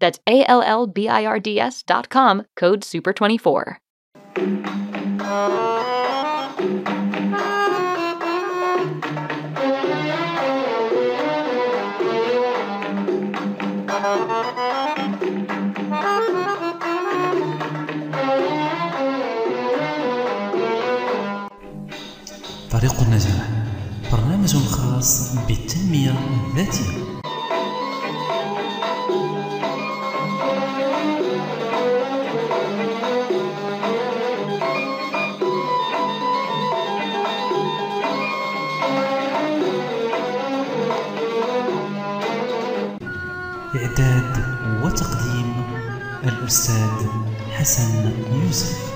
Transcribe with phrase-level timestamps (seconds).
[0.00, 3.78] That's A L L B I R D S dot com, code SUPER24.
[22.70, 23.48] طريق النجاح
[24.12, 27.07] برنامج خاص بالتنمية الذاتية
[46.49, 47.07] الأستاذ
[47.51, 48.89] حسن يوسف.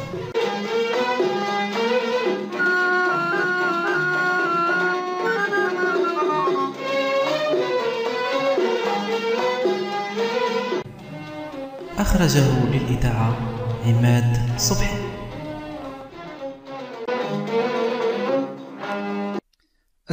[12.00, 13.38] أخرجه للإذاعة
[13.86, 15.13] عماد صبحي.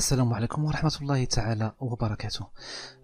[0.00, 2.46] السلام عليكم ورحمة الله تعالى وبركاته.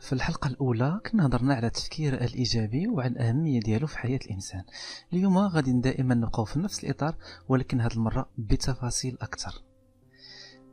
[0.01, 4.65] في الحلقة الأولى كنا هضرنا على التفكير الإيجابي وعلى الأهمية ديالو في حياة الإنسان.
[5.13, 7.15] اليوم غادي دائما نبقاو في نفس الإطار
[7.49, 9.63] ولكن هذه المرة بتفاصيل أكثر.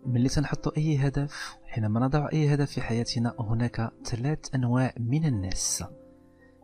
[0.05, 5.83] ملي تنحط أي هدف حينما نضع أي هدف في حياتنا هناك ثلاث أنواع من الناس.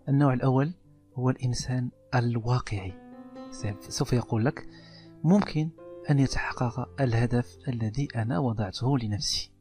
[0.09, 0.73] النوع الأول
[1.15, 2.93] هو الإنسان الواقعي.
[3.89, 4.67] سوف يقول لك
[5.23, 5.69] ممكن
[6.09, 9.58] أن يتحقق الهدف الذي أنا وضعته لنفسي.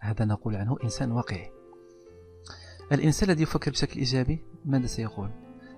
[0.00, 1.50] هذا نقول عنه إنسان واقعي.
[2.92, 5.30] الإنسان الذي يفكر بشكل إيجابي ماذا سيقول؟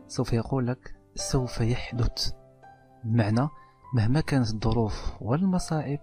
[0.09, 2.33] سوف يقول لك سوف يحدث.
[3.05, 3.49] بمعنى
[3.95, 5.99] مهما كانت الظروف والمصاعب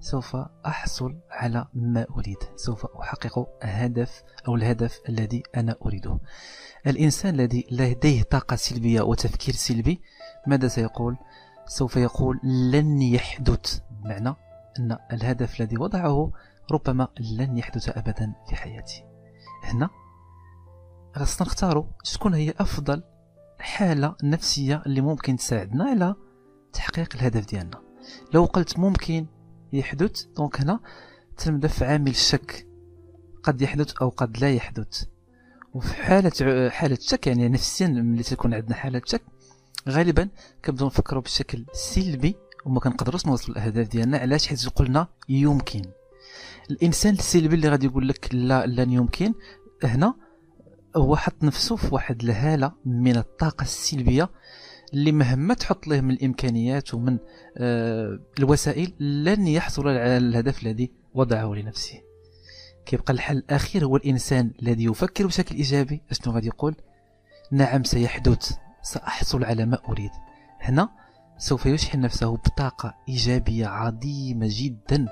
[0.00, 0.36] سوف
[0.66, 2.38] أحصل على ما أريد.
[2.56, 6.18] سوف أحقق هدف أو الهدف الذي أنا أريده.
[6.86, 10.00] الإنسان الذي لديه طاقة سلبية وتفكير سلبي
[10.46, 11.16] ماذا سيقول؟
[11.66, 12.40] سوف يقول
[12.72, 13.80] لن يحدث.
[13.90, 14.34] بمعنى
[14.78, 16.32] أن الهدف الذي وضعه
[16.70, 19.04] ربما لن يحدث أبدا في حياتي.
[19.64, 19.90] هنا
[21.14, 23.02] خاصنا نختاروا شكون هي أفضل
[23.58, 26.14] حالة نفسية اللي ممكن تساعدنا على
[26.72, 27.80] تحقيق الهدف ديالنا.
[28.34, 29.26] لو قلت ممكن
[29.72, 30.80] يحدث دونك هنا
[31.36, 32.66] تنبدا في عامل الشك
[33.42, 35.04] قد يحدث أو قد لا يحدث.
[35.74, 39.22] وفي حالة حالة شك يعني نفسيا ملي تكون عندنا حالة شك
[39.88, 40.28] غالبا
[40.64, 42.36] كنبدأو نفكروا بشكل سلبي
[42.66, 45.82] وما كنقدروش نوصلوا الأهداف ديالنا علاش؟ حيت قلنا يمكن.
[46.70, 49.34] الإنسان السلبي اللي غادي يقول لك لا لن يمكن
[49.84, 50.14] هنا
[50.96, 54.30] هو حط نفسه في واحد الهالة من الطاقة السلبية
[54.94, 57.18] اللي مهما تحط له من الإمكانيات ومن
[57.56, 62.00] آه الوسائل لن يحصل على الهدف الذي وضعه لنفسه.
[62.86, 66.76] كيبقى الحل الأخير هو الإنسان الذي يفكر بشكل إيجابي أشنو غادي يقول؟
[67.52, 68.52] نعم سيحدث
[68.82, 70.10] سأحصل على ما أريد.
[70.60, 70.88] هنا
[71.38, 75.06] سوف يشحن نفسه بطاقة إيجابية عظيمة جدا.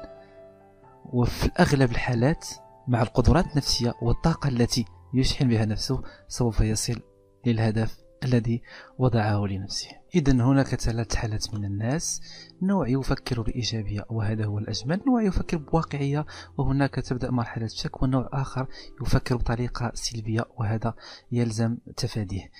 [1.04, 2.48] وفي أغلب الحالات
[2.88, 7.00] مع القدرات النفسية والطاقة التي يشحن بها نفسه سوف يصل
[7.46, 8.62] للهدف الذي
[8.98, 9.88] وضعه لنفسه.
[10.14, 12.20] إذا هناك ثلاث حالات من الناس.
[12.62, 15.00] نوع يفكر بإيجابية وهذا هو الأجمل.
[15.06, 16.26] نوع يفكر بواقعية
[16.58, 18.02] وهناك تبدأ مرحلة شك.
[18.02, 18.66] ونوع آخر
[19.02, 20.94] يفكر بطريقة سلبية وهذا
[21.32, 22.50] يلزم تفاديه.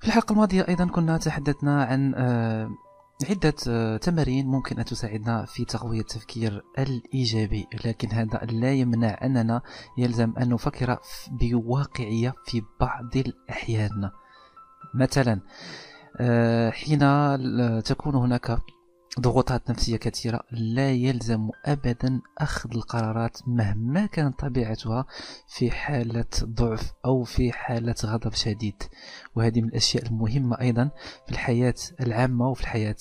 [0.00, 2.70] في الحلقة الماضية أيضا كنا تحدثنا عن آه،
[3.30, 9.62] عدة آه، تمارين ممكن أن تساعدنا في تقوية التفكير الإيجابي لكن هذا لا يمنع أننا
[9.98, 10.98] يلزم أن نفكر
[11.30, 14.10] بواقعية في بعض الأحيان.
[14.94, 15.40] مثلا
[16.20, 16.98] آه، حين
[17.82, 18.58] تكون هناك
[19.20, 25.06] ضغوطات نفسية كثيرة لا يلزم أبدا أخذ القرارات مهما كانت طبيعتها
[25.48, 28.82] في حالة ضعف أو في حالة غضب شديد.
[29.34, 30.90] وهذه من الأشياء المهمة أيضا
[31.26, 32.96] في الحياة العامة وفي الحياة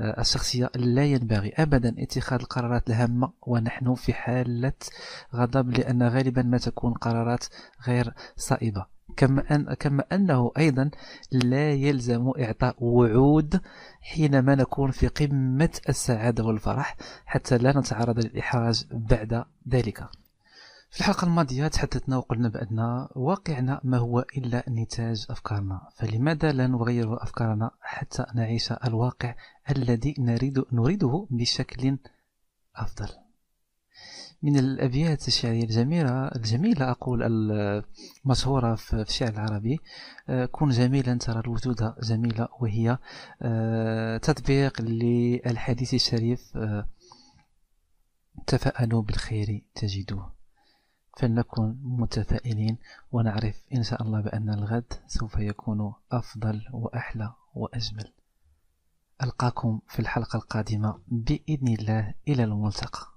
[0.00, 0.70] آه، الشخصية.
[0.74, 4.72] لا ينبغي أبدا اتخاذ القرارات الهامة ونحن في حالة
[5.34, 7.44] غضب لأن غالبا ما تكون قرارات
[7.86, 8.93] غير صائبة.
[9.16, 10.90] كما, أن كما أنه أيضا
[11.32, 13.60] لا يلزم إعطاء وعود
[14.00, 16.96] حينما نكون في قمة السعادة والفرح
[17.26, 20.08] حتى لا نتعرض للإحراج بعد ذلك.
[20.90, 27.22] في الحلقة الماضية تحدثنا وقلنا بأن واقعنا ما هو إلا نتاج أفكارنا فلماذا لا نغير
[27.22, 29.34] أفكارنا حتى نعيش الواقع
[29.70, 31.98] الذي نريد نريده بشكل
[32.76, 33.23] أفضل؟
[34.44, 37.22] من الأبيات الشعرية الجميلة الجميلة أقول
[38.24, 39.80] المشهورة في الشعر العربي.
[40.28, 42.98] آه، كن جميلا ترى الوجود جميلة وهي
[43.42, 46.88] آه، تطبيق للحديث الشريف آه،
[48.46, 50.32] تفاءلوا بالخير تجدوه.
[51.18, 52.78] فلنكن متفائلين
[53.12, 58.12] ونعرف إن شاء الله بأن الغد سوف يكون أفضل وأحلى وأجمل.
[59.22, 63.13] ألقاكم في الحلقة القادمة بإذن الله إلى الملتقى.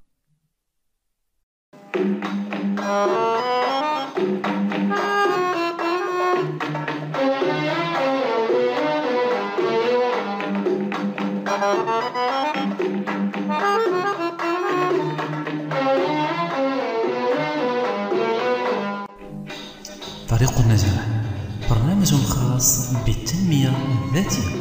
[20.29, 21.07] طريق النجاح
[21.69, 23.71] برنامج خاص بالتنمية
[24.13, 24.56] الذاتية.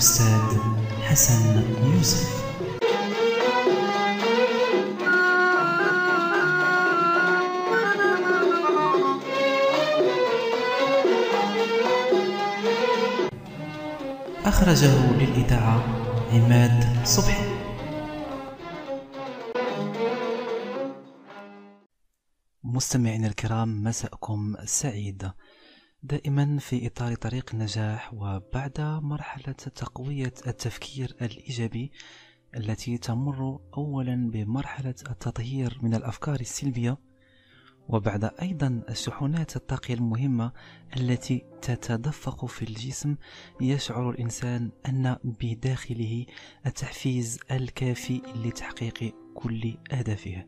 [0.00, 0.58] الأستاذ
[1.02, 2.40] حسن يوسف.
[14.44, 15.84] أخرجه للإذاعة
[16.32, 17.50] عماد صبحي.
[22.64, 25.30] مستمعينا الكرام مساءكم سعيد.
[26.02, 31.92] دائما في إطار طريق النجاح وبعد مرحلة تقوية التفكير الإيجابي
[32.56, 36.98] التي تمر أولا بمرحلة التطهير من الأفكار السلبية
[37.88, 40.52] وبعد أيضا الشحنات الطاقية المهمة
[40.96, 43.16] التي تتدفق في الجسم
[43.60, 46.26] يشعر الإنسان أن بداخله
[46.66, 50.44] التحفيز الكافي لتحقيق كل أهدافه.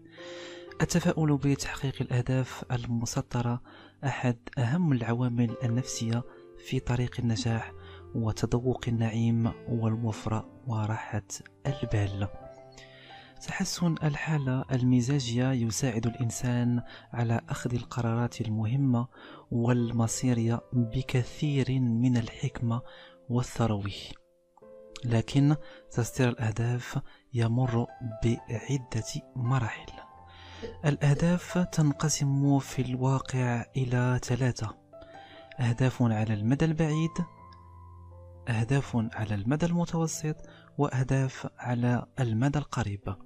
[0.80, 3.62] التفاؤل بتحقيق الأهداف المسطرة
[4.04, 6.22] أحد أهم العوامل النفسية
[6.58, 7.72] في طريق النجاح
[8.14, 11.22] وتذوق النعيم والوفرة وراحة
[11.66, 12.28] البال.
[13.46, 16.82] تحسن الحالة المزاجية يساعد الإنسان
[17.12, 19.08] على أخذ القرارات المهمة
[19.50, 22.82] والمصيرية بكثير من الحكمة
[23.28, 23.94] والثروي.
[25.04, 25.56] لكن
[25.90, 26.98] تسطير الأهداف
[27.34, 27.86] يمر
[28.24, 29.04] بعدة
[29.36, 30.01] مراحل.
[30.84, 34.76] الأهداف تنقسم في الواقع إلى ثلاثة.
[35.60, 37.10] أهداف على المدى البعيد
[38.48, 40.36] أهداف على المدى المتوسط
[40.78, 43.16] وأهداف على المدى القريب.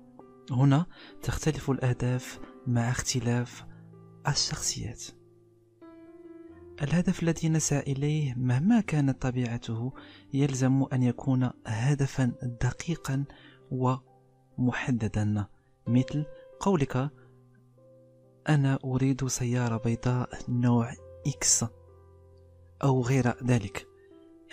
[0.50, 0.86] هنا
[1.22, 3.64] تختلف الأهداف مع اختلاف
[4.28, 5.02] الشخصيات.
[6.82, 9.92] الهدف الذي نسعى إليه مهما كانت طبيعته
[10.34, 13.24] يلزم أن يكون هدفا دقيقا
[13.70, 15.46] ومحددا
[15.86, 16.24] مثل
[16.60, 17.10] قولك
[18.48, 20.92] أنا أريد سيارة بيضاء نوع
[21.26, 21.64] إكس
[22.84, 23.86] أو غير ذلك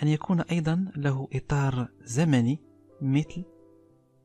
[0.02, 2.60] أن يكون أيضا له إطار زمني
[3.02, 3.44] مثل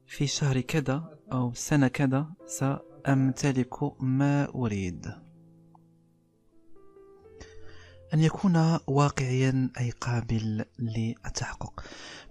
[0.08, 5.06] في شهر كذا أو سنة كذا سأمتلك ما أريد.
[8.14, 11.84] أن يكون واقعيا أي قابل للتحقق.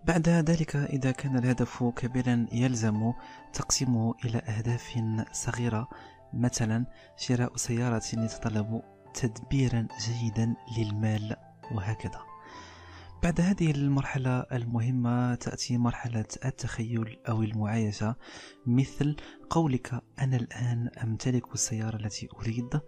[0.04, 3.12] بعد ذلك إذا كان الهدف كبيرا يلزم
[3.52, 4.98] تقسيمه إلى أهداف
[5.32, 5.88] صغيرة
[6.32, 8.82] مثلا شراء سيارة يتطلب
[9.14, 11.36] تدبيرا جيدا للمال
[11.72, 12.20] وهكذا.
[13.22, 18.16] بعد هذه المرحلة المهمة تأتي مرحلة التخيل أو المعايشة
[18.66, 19.16] مثل
[19.50, 22.80] قولك أنا الآن أمتلك السيارة التي أريد.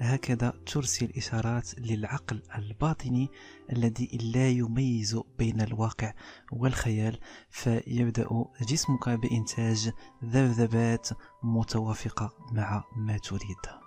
[0.00, 3.28] هكذا ترسل إشارات للعقل الباطني
[3.72, 6.12] الذي لا يميز بين الواقع
[6.52, 7.18] والخيال
[7.50, 8.28] فيبدأ
[8.68, 9.90] جسمك بإنتاج
[10.24, 11.08] ذبذبات
[11.42, 13.86] متوافقة مع ما تريد.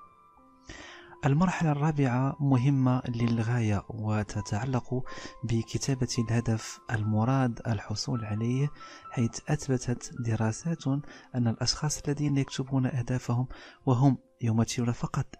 [1.26, 5.04] المرحلة الرابعة مهمة للغاية وتتعلق
[5.44, 8.70] بكتابة الهدف المراد الحصول عليه
[9.12, 10.88] حيث أثبتت دراسات
[11.36, 13.48] أن الأشخاص الذين يكتبون أهدافهم
[13.86, 15.36] وهم يمثلون فقط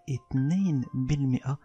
[1.46, 1.58] 2%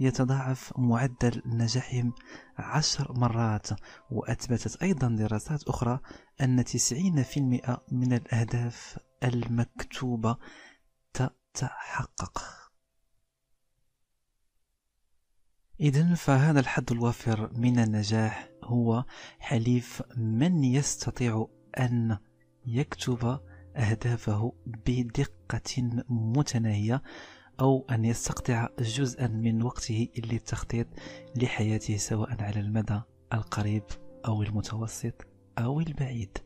[0.00, 2.12] يتضاعف معدل نجاحهم
[2.58, 3.68] عشر مرات
[4.10, 6.00] وأثبتت أيضا دراسات أخرى
[6.40, 10.36] أن 90% من الأهداف المكتوبة
[11.12, 12.42] تتحقق.
[15.80, 19.04] إذا فهذا الحد الوافر من النجاح هو
[19.38, 22.18] حليف من يستطيع أن
[22.66, 23.40] يكتب
[23.76, 24.52] أهدافه
[24.86, 27.02] بدقة متناهية
[27.60, 30.86] أو أن يستقطع جزءا من وقته للتخطيط
[31.36, 33.00] لحياته سواء على المدى
[33.32, 33.82] القريب
[34.26, 35.26] أو المتوسط
[35.58, 36.38] أو البعيد.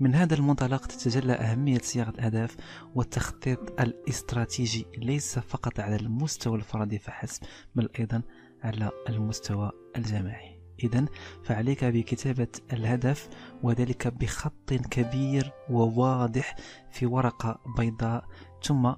[0.00, 2.56] من هذا المنطلق تتجلى أهمية صياغة الأهداف
[2.94, 7.42] والتخطيط الاستراتيجي ليس فقط على المستوى الفردي فحسب
[7.74, 8.22] بل أيضا
[8.62, 10.51] على المستوى الجماعي.
[10.84, 11.04] إذا
[11.44, 13.28] فعليك بكتابة الهدف
[13.62, 16.56] وذلك بخط كبير وواضح
[16.90, 18.24] في ورقة بيضاء.
[18.62, 18.92] ثم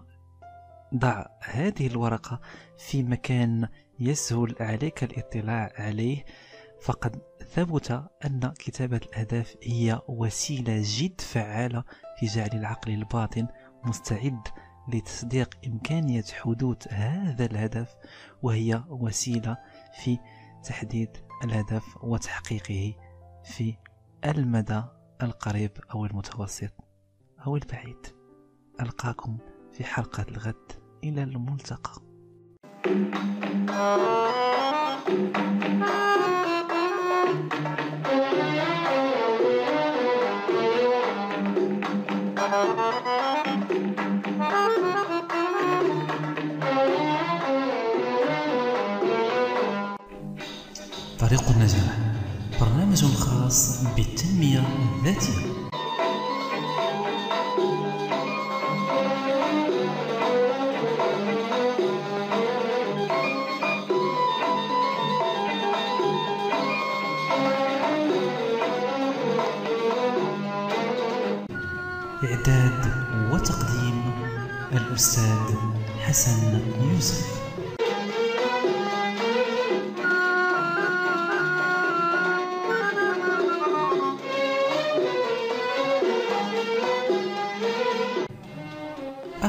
[0.94, 2.40] ضع هذه الورقة
[2.78, 3.68] في مكان
[4.00, 6.24] يسهل عليك الاطلاع عليه.
[6.82, 7.22] فقد
[7.54, 7.90] ثبت
[8.24, 11.84] أن كتابة الأهداف هي وسيلة جد فعالة
[12.18, 13.46] في جعل العقل الباطن
[13.84, 14.48] مستعد
[14.88, 17.94] لتصديق إمكانية حدوث هذا الهدف
[18.42, 19.56] وهي وسيلة
[20.02, 20.18] في
[20.64, 21.10] تحديد
[21.44, 22.94] الهدف وتحقيقه
[23.44, 23.74] في
[24.24, 24.82] المدى
[25.22, 26.72] القريب أو المتوسط
[27.46, 28.06] أو البعيد.
[28.80, 29.38] ألقاكم
[29.72, 30.72] في حلقة الغد
[31.04, 32.02] إلى الملتقى.
[32.84, 34.23] طريق
[53.54, 54.62] برنامج خاص بالتنمية
[55.04, 55.54] الذاتية.
[72.24, 72.84] إعداد
[73.32, 74.02] وتقديم
[74.72, 75.56] الأستاذ
[76.02, 76.60] حسن
[76.92, 77.43] يوسف.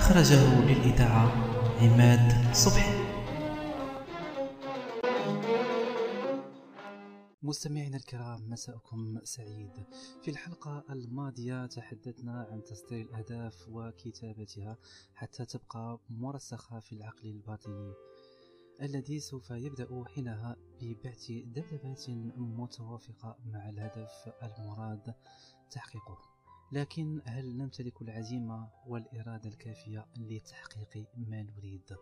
[0.05, 1.31] أخرجه للإذاعة
[1.81, 3.05] عماد صبحي.
[7.43, 9.71] مستمعينا الكرام مساءكم سعيد.
[10.23, 14.77] في الحلقة الماضية تحدثنا عن تصدير الأهداف وكتابتها
[15.15, 17.93] حتى تبقى مرسخة في العقل الباطني
[18.81, 24.11] الذي سوف يبدأ حينها ببعث دبدبات متوافقة مع الهدف
[24.43, 25.13] المراد
[25.71, 26.34] تحقيقه.
[26.71, 31.97] لكن هل نمتلك العزيمة والإرادة الكافية لتحقيق ما نريد؟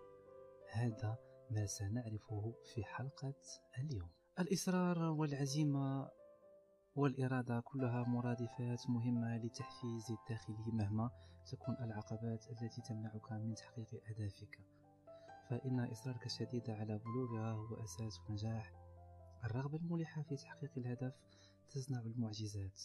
[0.72, 1.17] هذا
[1.51, 3.36] ما سنعرفه في حلقة
[3.79, 4.10] اليوم.
[4.39, 6.10] الإصرار والعزيمة
[6.96, 11.12] والإرادة كلها مرادفات مهمة لتحفيز الداخلي مهما
[11.51, 14.60] تكون العقبات التي تمنعك من تحقيق أهدافك.
[15.50, 18.74] فإن إصرارك الشديد على بلوغها هو أساس النجاح
[19.43, 21.13] الرغبة الملحة في تحقيق الهدف
[21.70, 22.82] تصنع المعجزات.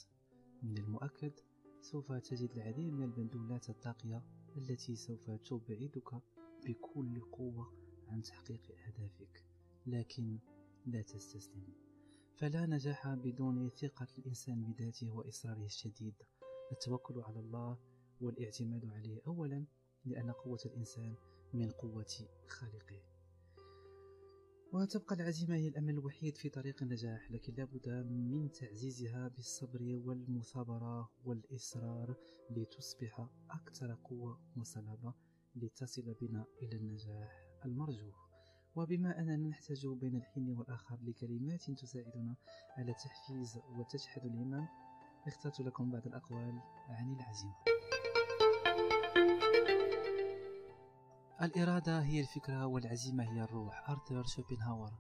[0.62, 1.32] من المؤكد
[1.92, 4.22] سوف تجد العديد من البندولات الطاقية
[4.56, 6.22] التي سوف تبعدك
[6.66, 7.72] بكل قوة
[8.08, 9.44] عن تحقيق أهدافك
[9.86, 10.38] لكن
[10.86, 11.72] لا تستسلم.
[12.36, 16.14] فلا نجاح بدون ثقة الإنسان بذاته وإصراره الشديد.
[16.72, 17.78] التوكل على الله
[18.20, 19.64] والاعتماد عليه أولا
[20.04, 21.14] لأن قوة الإنسان
[21.54, 22.14] من قوة
[22.48, 23.17] خالقه.
[24.72, 32.16] وتبقى العزيمة هي الأمل الوحيد في طريق النجاح لكن لابد من تعزيزها بالصبر والمثابرة والإصرار
[32.50, 35.14] لتصبح أكثر قوة وصلابة
[35.56, 38.12] لتصل بنا إلى النجاح المرجو.
[38.76, 42.36] وبما أننا نحتاج بين الحين والآخر لكلمات تساعدنا
[42.76, 44.66] على تحفيز وتشحذ الهمم
[45.26, 47.77] اخترت لكم بعض الأقوال عن العزيمة.
[51.42, 53.90] الإرادة هي الفكرة والعزيمة هي الروح.
[53.90, 54.90] أرثر شوبنهاور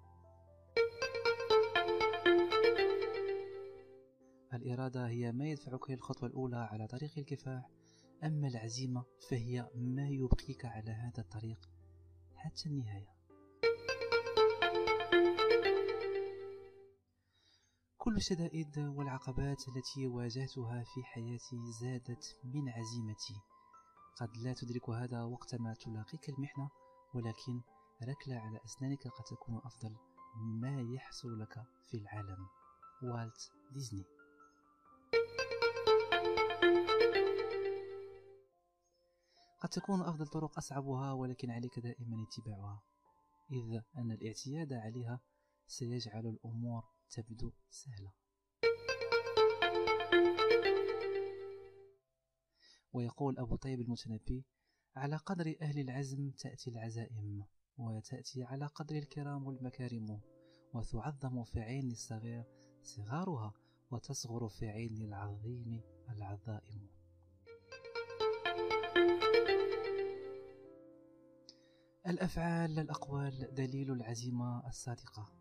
[4.54, 7.70] الإرادة هي ما يدفعك الخطوة الأولى على طريق الكفاح.
[8.24, 11.70] أما العزيمة فهي ما يبقيك على هذا الطريق.
[12.34, 13.08] حتى النهاية.
[17.96, 23.57] كل الشدائد والعقبات التي واجهتها في حياتي زادت من عزيمتي.
[24.20, 26.70] قد لا تدرك هذا وقتما تلاقيك المحنة
[27.14, 27.60] ولكن
[28.02, 29.96] ركلة على أسنانك قد تكون أفضل
[30.36, 32.48] ما يحصل لك في العالم.
[33.02, 34.04] والت ديزني.
[39.60, 42.82] قد تكون أفضل طرق أصعبها ولكن عليك دائما اتباعها.
[43.52, 45.20] إذ أن الاعتياد عليها
[45.66, 48.12] سيجعل الأمور تبدو سهلة.
[52.92, 54.44] ويقول أبو طيب المتنبي
[54.96, 57.44] على قدر أهل العزم تأتي العزائم
[57.78, 60.20] وتأتي على قدر الكرام والمكارم
[60.74, 62.44] وتعظم في عين الصغير
[62.82, 63.54] صغارها
[63.90, 65.80] وتصغر في عين العظيم
[66.10, 66.88] العظائم.
[72.06, 75.32] الأفعال الأقوال دليل العزيمة الصادقة.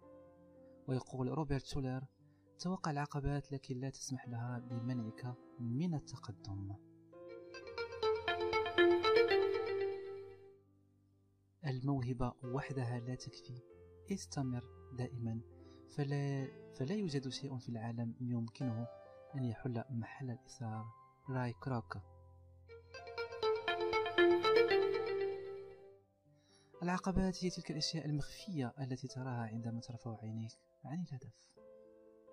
[0.87, 2.03] ويقول روبرت شولر
[2.59, 6.86] توقع العقبات لكن لا تسمح لها بمنعك من التقدم.
[11.67, 13.61] الموهبة وحدها لا تكفي.
[14.11, 14.63] استمر
[14.97, 15.41] دائما.
[15.95, 18.87] فلا, فلا يوجد شيء في العالم يمكنه
[19.35, 20.85] أن يحل محل الإصرار.
[21.29, 21.97] راي كروك.
[26.83, 30.51] العقبات هي تلك الأشياء المخفية التي تراها عندما ترفع عينيك
[30.85, 31.33] عن الهدف.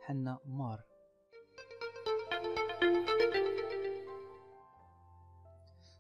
[0.03, 0.94] حنا مار.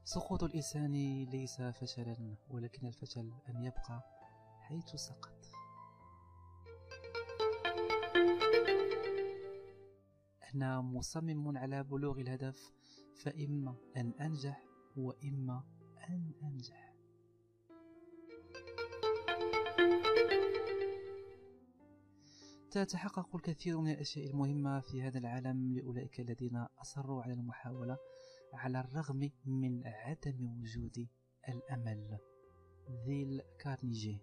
[0.04, 0.92] سقوط الإنسان
[1.24, 4.02] ليس فشلا ولكن الفشل أن يبقى
[4.60, 5.44] حيث سقط.
[10.54, 12.72] أنا مصمم على بلوغ الهدف
[13.22, 14.64] فإما أن أنجح
[14.96, 15.64] وإما
[16.08, 16.94] أن أنجح.
[22.70, 27.98] تتحقق الكثير من الأشياء المهمة في هذا العالم لأولئك الذين أصروا على المحاولة
[28.54, 31.08] على الرغم من عدم وجود
[31.48, 32.18] الأمل.
[33.06, 34.20] ذيل كارنيجي.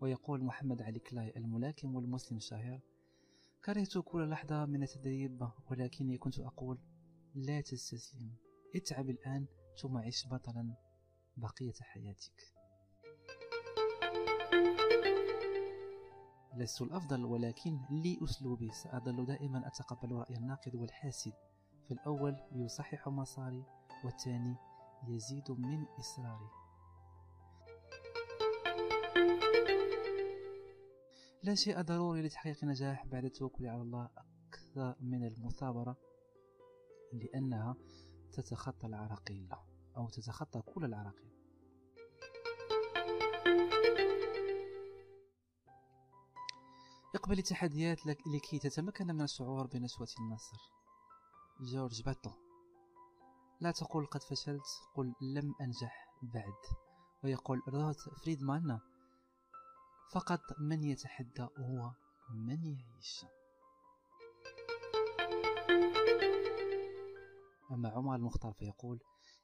[0.00, 2.80] ويقول محمد علي كلاي الملاكم والمسلم الشهير
[3.64, 6.78] كرهت كل لحظة من التدريب ولكني كنت أقول
[7.34, 8.36] لا تستسلم.
[8.76, 9.46] اتعب الآن
[9.82, 10.74] ثم عش بطلا
[11.36, 12.57] بقية حياتك.
[16.58, 21.32] لست الأفضل ولكن لي أسلوبي سأظل دائما أتقبل رأي الناقد والحاسد.
[21.88, 23.64] فالأول يصحح مساري
[24.04, 24.56] والثاني
[25.08, 26.48] يزيد من إصراري.
[31.42, 34.08] لا شيء ضروري لتحقيق النجاح بعد التوكل على الله.
[34.48, 35.96] أكثر من المثابرة
[37.12, 37.76] لأنها
[38.32, 39.48] تتخطى العراقيل
[39.96, 41.37] أو تتخطى كل العراقيل.
[47.14, 50.56] اقبل التحديات لكي تتمكن من الشعور بنشوة النصر.
[51.60, 52.30] جورج باتو.
[53.60, 56.78] لا تقول قد فشلت قل لم أنجح بعد.
[57.24, 58.80] ويقول روث فريدمان
[60.12, 61.92] فقط من يتحدى هو
[62.30, 63.24] من يعيش.
[67.70, 69.00] أما عمر المختار فيقول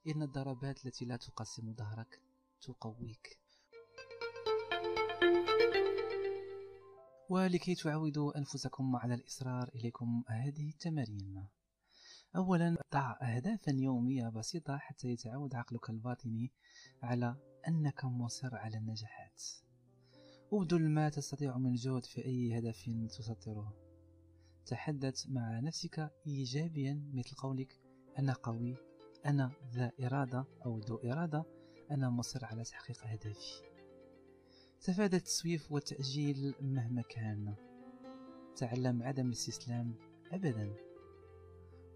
[0.06, 2.20] إن الضربات التي لا تقسم ظهرك
[2.60, 3.43] تقويك.
[7.30, 11.46] ولكي تعودوا أنفسكم على الإصرار إليكم هذه التمارين.
[12.36, 16.52] أولا ضع أهدافا يومية بسيطة حتى يتعود عقلك الباطني
[17.02, 17.36] على
[17.68, 19.42] أنك مصر على النجاحات.
[20.52, 22.84] ابذل ما تستطيع من جهد في أي هدف
[23.18, 23.74] تسطره
[24.66, 27.80] تحدث مع نفسك إيجابيا مثل قولك
[28.18, 28.76] أنا قوي
[29.26, 31.44] أنا ذا إرادة أو ذو إرادة
[31.90, 33.73] أنا مصر على تحقيق أهدافي
[34.84, 37.54] تفادى التسويف والتأجيل مهما كان.
[38.56, 39.94] تعلم عدم الاستسلام
[40.32, 40.74] أبدا.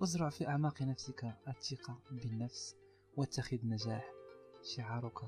[0.00, 2.76] وازرع في أعماق نفسك الثقة بالنفس
[3.16, 4.12] واتخذ النجاح
[4.62, 5.18] شعارك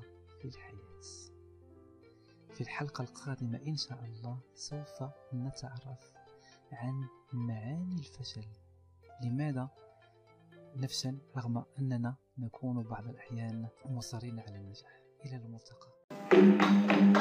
[0.41, 1.01] في الحياة.
[2.53, 6.13] في الحلقة القادمة إن شاء الله سوف نتعرف
[6.71, 8.45] عن معاني الفشل.
[9.23, 9.69] لماذا؟
[10.75, 15.01] نفشل رغم أننا نكون بعض الأحيان مصرين على النجاح.
[15.25, 15.91] إلى الملتقى.
[17.11, 17.19] طريق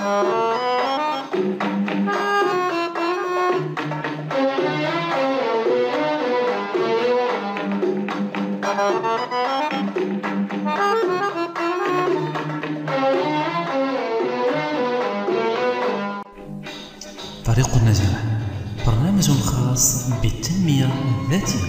[17.77, 18.25] النجاح
[18.87, 21.60] برنامج خاص بالتنمية الذاتية.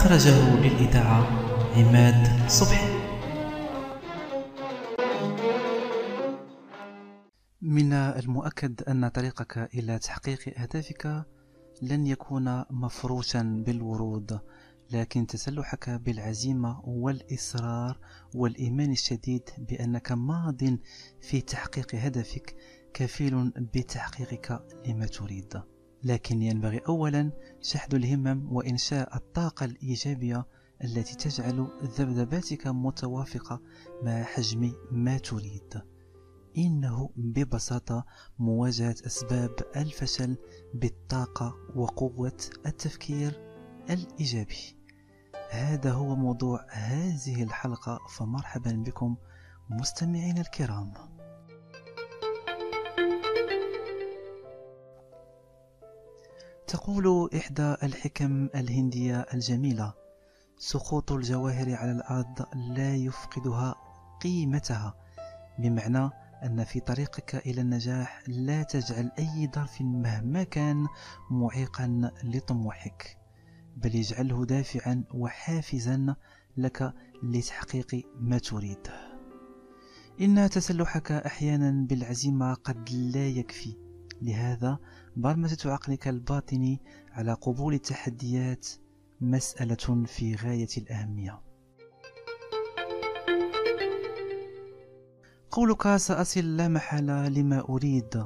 [0.00, 1.26] أخرجه للإذاعة
[1.76, 2.88] عماد صبحي.
[7.62, 11.24] من المؤكد أن طريقك إلى تحقيق أهدافك
[11.82, 14.40] لن يكون مفروشا بالورود
[14.90, 17.98] لكن تسلحك بالعزيمة والإصرار
[18.34, 20.60] والإيمان الشديد بأنك ماض
[21.20, 22.56] في تحقيق هدفك
[22.94, 25.62] كفيل بتحقيقك لما تريد.
[26.04, 30.46] لكن ينبغي أولا شحذ الهمم وإنشاء الطاقة الإيجابية
[30.84, 33.60] التي تجعل ذبذباتك متوافقة
[34.02, 35.82] مع حجم ما تريد.
[36.58, 38.04] إنه ببساطة
[38.38, 40.36] مواجهة أسباب الفشل
[40.74, 43.40] بالطاقة وقوة التفكير
[43.90, 44.76] الإيجابي.
[45.50, 49.16] هذا هو موضوع هذه الحلقة فمرحبا بكم
[49.70, 51.09] مستمعين الكرام.
[56.70, 59.94] تقول إحدى الحكم الهندية الجميلة
[60.58, 63.74] سقوط الجواهر على الأرض لا يفقدها
[64.22, 64.94] قيمتها
[65.58, 66.10] بمعنى
[66.42, 70.86] أن في طريقك إلى النجاح لا تجعل أي ظرف مهما كان
[71.30, 73.18] معيقا لطموحك
[73.76, 76.16] بل يجعله دافعا وحافزا
[76.56, 78.88] لك لتحقيق ما تريد.
[80.20, 83.76] إن تسلحك أحيانا بالعزيمة قد لا يكفي
[84.22, 84.78] لهذا
[85.16, 86.80] برمجة عقلك الباطني
[87.12, 88.68] على قبول التحديات
[89.20, 91.40] مسألة في غاية الأهمية.
[95.50, 98.24] قولك سأصل لا محالة لما أريد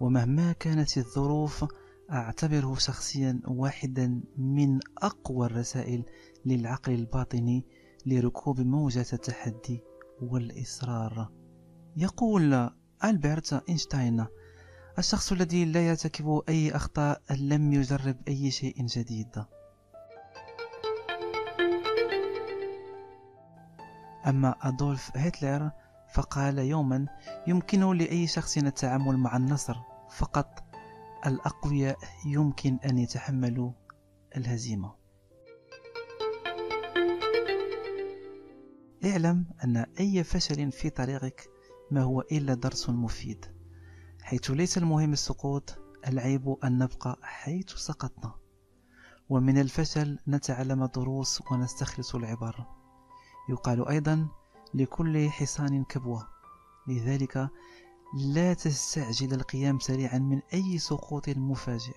[0.00, 1.64] ومهما كانت الظروف
[2.12, 6.04] أعتبره شخصيا واحدا من أقوى الرسائل
[6.46, 7.66] للعقل الباطني
[8.06, 9.80] لركوب موجة التحدي
[10.22, 11.32] والإصرار.
[11.96, 12.70] يقول
[13.04, 14.26] ألبرت إينشتاين
[14.98, 19.44] الشخص الذي لا يرتكب أي أخطاء لم يجرب أي شيء جديد.
[24.26, 25.70] أما أدولف هتلر
[26.14, 27.06] فقال يوما
[27.46, 29.76] يمكن لأي شخص التعامل مع النصر
[30.10, 30.64] فقط.
[31.26, 33.72] الأقوياء يمكن أن يتحملوا
[34.36, 34.94] الهزيمة.
[39.04, 41.50] اعلم أن أي فشل في طريقك
[41.90, 43.57] ما هو إلا درس مفيد.
[44.28, 48.34] حيث ليس المهم السقوط العيب أن نبقى حيث سقطنا.
[49.28, 52.66] ومن الفشل نتعلم دروس ونستخلص العبر.
[53.50, 54.28] يقال أيضا
[54.74, 56.28] لكل حصان كبوة.
[56.88, 57.50] لذلك
[58.18, 61.96] لا تستعجل القيام سريعا من أي سقوط مفاجئ.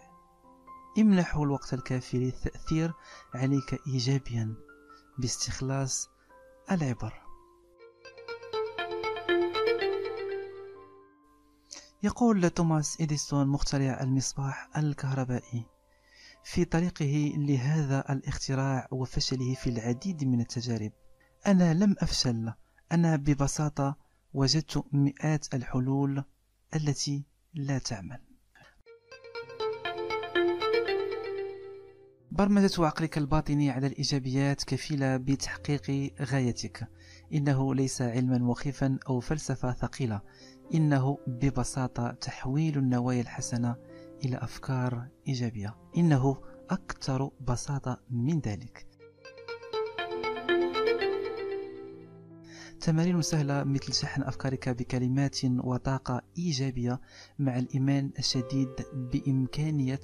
[0.99, 2.93] امنحه الوقت الكافي للتأثير
[3.33, 4.55] عليك إيجابيا
[5.17, 6.09] باستخلاص
[6.71, 7.30] العبر.
[12.03, 15.65] يقول توماس إديسون مخترع المصباح الكهربائي
[16.43, 20.91] في طريقه لهذا الاختراع وفشله في العديد من التجارب.
[21.47, 22.53] أنا لم أفشل.
[22.91, 23.97] أنا ببساطة
[24.33, 26.23] وجدت مئات الحلول
[26.75, 28.19] التي لا تعمل.
[32.31, 36.87] برمجة عقلك الباطني على الإيجابيات كفيلة بتحقيق غايتك.
[37.33, 40.21] إنه ليس علما مخيفا أو فلسفة ثقيلة.
[40.73, 43.75] إنه ببساطة تحويل النوايا الحسنة
[44.25, 45.75] إلى أفكار إيجابية.
[45.97, 48.87] إنه أكثر بساطة من ذلك.
[52.79, 57.01] تمارين سهلة مثل شحن أفكارك بكلمات وطاقة إيجابية
[57.39, 60.01] مع الإيمان الشديد بإمكانية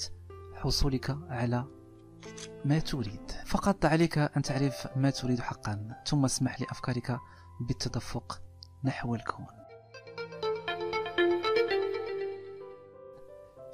[0.54, 1.66] حصولك على
[2.66, 3.32] ما تريد.
[3.46, 7.20] فقط عليك أن تعرف ما تريد حقا ثم اسمح لأفكارك
[7.68, 8.42] بالتدفق
[8.84, 9.57] نحو الكون.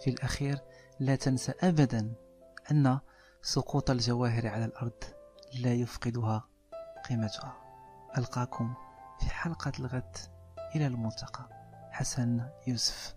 [0.03, 0.59] في الأخير
[0.99, 2.13] لا تنسى أبدا
[2.71, 2.99] أن
[3.41, 5.03] سقوط الجواهر على الأرض
[5.61, 6.47] لا يفقدها
[7.09, 7.57] قيمتها.
[8.17, 8.73] ألقاكم
[9.19, 10.17] في حلقة الغد
[10.75, 11.49] إلى الملتقى.
[11.91, 13.15] حسن يوسف.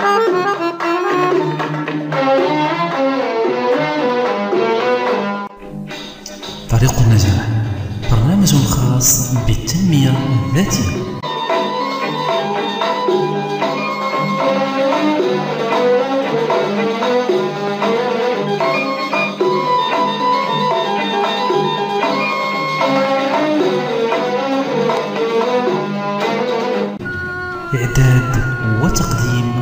[0.00, 0.67] طريق
[7.08, 7.48] النجاح
[8.10, 10.12] برنامج خاص بالتنمية
[10.54, 11.08] الذاتية.
[27.74, 28.42] إعداد
[28.82, 29.52] وتقديم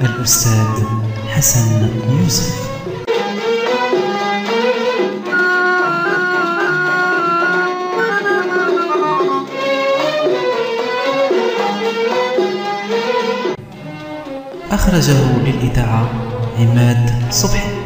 [0.00, 0.84] الأستاذ
[1.28, 1.88] حسن
[2.22, 2.75] يوسف.
[14.86, 16.08] أخرجه للإذاعة
[16.58, 17.76] عماد صبحي.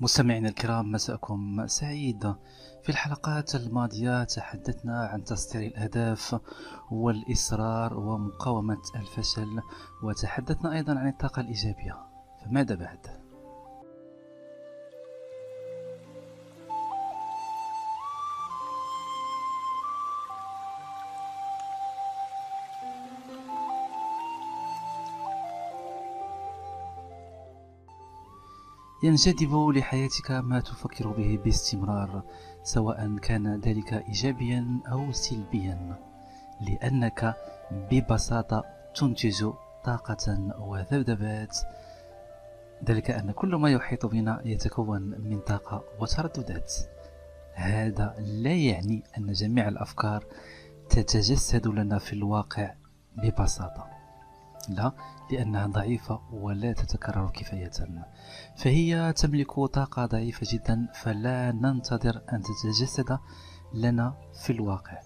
[0.00, 2.34] مستمعينا الكرام مساءكم سعيد.
[2.82, 6.40] في الحلقات الماضية تحدثنا عن تسطير الأهداف
[6.90, 9.60] والإصرار ومقاومة الفشل
[10.02, 11.96] وتحدثنا أيضا عن الطاقة الإيجابية.
[12.44, 13.21] فماذا بعد؟
[29.02, 32.22] ينجذب لحياتك ما تفكر به باستمرار
[32.62, 35.98] سواء كان ذلك إيجابيا أو سلبيا
[36.60, 37.34] لأنك
[37.70, 39.50] ببساطة تنتج
[39.84, 41.58] طاقة وذبذبات.
[42.84, 46.74] ذلك أن كل ما يحيط بنا يتكون من طاقة وترددات.
[47.54, 50.24] هذا لا يعني أن جميع الأفكار
[50.88, 52.74] تتجسد لنا في الواقع
[53.16, 53.91] ببساطة.
[54.68, 54.92] لا
[55.32, 57.70] لأنها ضعيفة ولا تتكرر كفاية.
[58.56, 63.18] فهي تملك طاقة ضعيفة جدا فلا ننتظر أن تتجسد
[63.74, 64.98] لنا في الواقع.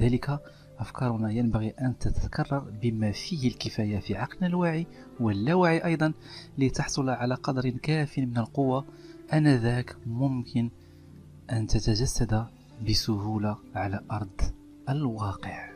[0.00, 0.40] لذلك
[0.78, 4.86] أفكارنا ينبغي أن تتكرر بما فيه الكفاية في عقلنا الواعي
[5.20, 6.12] واللاواعي أيضا
[6.58, 8.84] لتحصل على قدر كاف من القوة.
[9.32, 10.70] أنذاك ممكن
[11.50, 12.46] أن تتجسد
[12.88, 14.40] بسهولة على أرض
[14.88, 15.71] الواقع.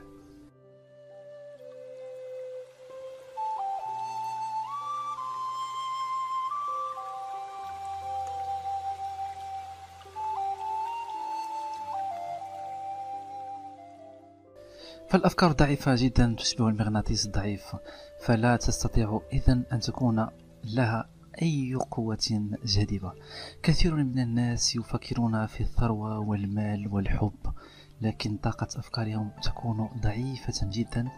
[15.08, 17.76] فالأفكار ضعيفة جدا تشبه المغناطيس الضعيف
[18.24, 20.26] فلا تستطيع إذن أن تكون
[20.64, 21.08] لها
[21.42, 23.12] أي قوة جاذبة.
[23.62, 27.52] كثير من الناس يفكرون في الثروة والمال والحب
[28.00, 31.08] لكن طاقة أفكارهم تكون ضعيفة جدا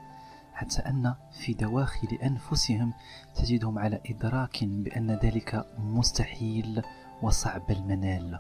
[0.53, 2.93] حتى أن في دواخل أنفسهم
[3.35, 6.83] تجدهم على إدراك بأن ذلك مستحيل
[7.23, 8.39] وصعب المنال.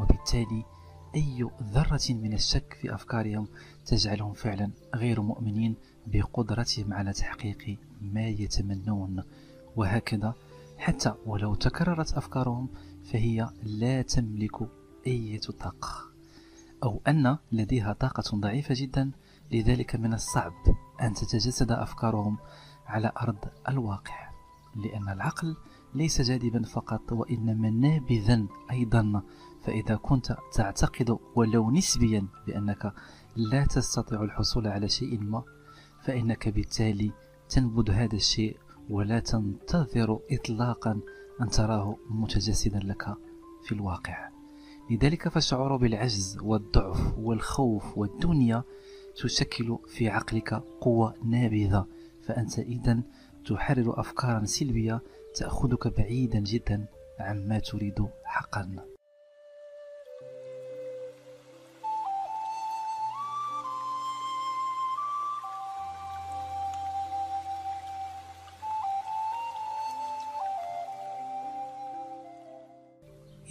[0.00, 0.64] وبالتالي
[1.16, 3.48] أي ذرة من الشك في أفكارهم
[3.86, 5.76] تجعلهم فعلا غير مؤمنين
[6.06, 9.22] بقدرتهم على تحقيق ما يتمنون؟
[9.76, 10.34] وهكذا
[10.78, 12.68] حتى ولو تكررت أفكارهم
[13.12, 14.68] فهي لا تملك
[15.06, 16.10] أي طاقة.
[16.84, 19.10] أو أن لديها طاقة ضعيفة جدا
[19.52, 20.52] لذلك من الصعب
[21.02, 22.38] أن تتجسد أفكارهم
[22.86, 24.30] على أرض الواقع.
[24.76, 25.56] لأن العقل
[25.94, 29.22] ليس جاذبا فقط وإنما نابذا أيضا.
[29.66, 32.92] فإذا كنت تعتقد ولو نسبيا بأنك
[33.36, 35.42] لا تستطيع الحصول على شيء ما
[36.02, 37.12] فإنك بالتالي
[37.48, 38.56] تنبذ هذا الشيء
[38.90, 41.00] ولا تنتظر إطلاقا
[41.40, 43.14] أن تراه متجسدا لك
[43.64, 44.28] في الواقع.
[44.90, 48.64] لذلك فالشعور بالعجز والضعف والخوف والدنيا
[49.16, 51.86] تشكل في عقلك قوة نابذة
[52.22, 53.02] فأنت إذا
[53.46, 55.02] تحرر أفكارا سلبية
[55.34, 56.86] تأخذك بعيدا جدا
[57.20, 58.95] عما تريد حقا.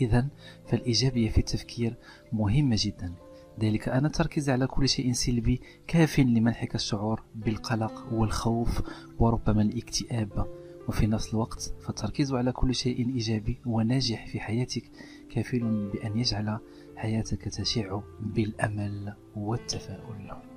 [0.02, 0.28] إذا
[0.68, 1.96] فالإيجابية في التفكير
[2.34, 3.14] مهمة جدا.
[3.60, 8.82] ذلك أن التركيز على كل شيء سلبي كاف لمنحك الشعور بالقلق والخوف
[9.20, 10.46] وربما الاكتئاب.
[10.88, 14.84] وفي نفس الوقت فالتركيز على كل شيء إيجابي وناجح في حياتك
[15.30, 16.60] كافل بأن يجعل
[16.96, 20.55] حياتك تشع بالأمل والتفاؤل.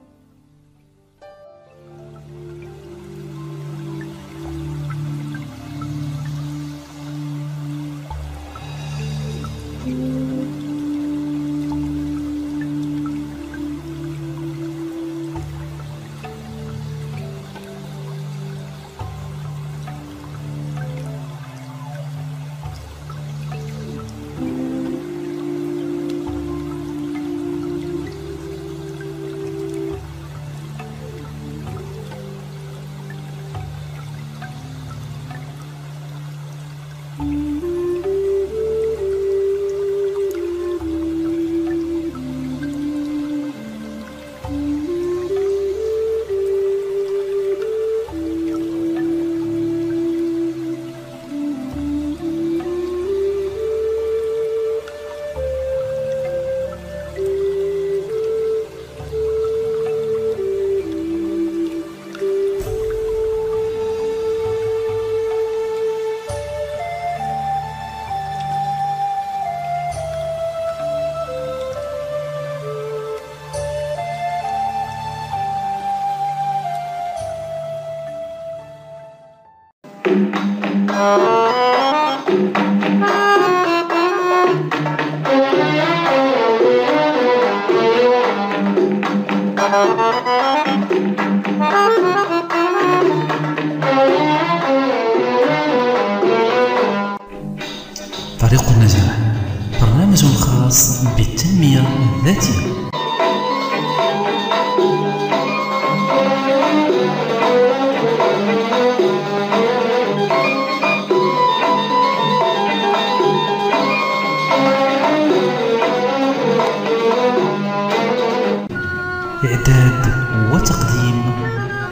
[119.68, 121.22] إعداد وتقديم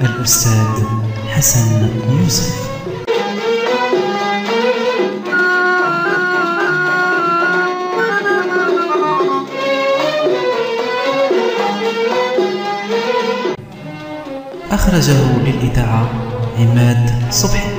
[0.01, 0.85] الأستاذ
[1.29, 2.67] حسن يوسف.
[14.73, 16.09] أخرجه للإذاعة
[16.59, 17.77] عماد صبحي.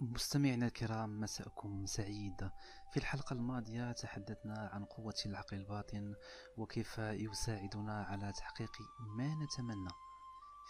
[0.00, 2.50] مستمعينا الكرام مساءكم سعيد.
[2.94, 6.14] في الحلقة الماضية تحدثنا عن قوة العقل الباطن
[6.56, 9.90] وكيف يساعدنا على تحقيق ما نتمنى.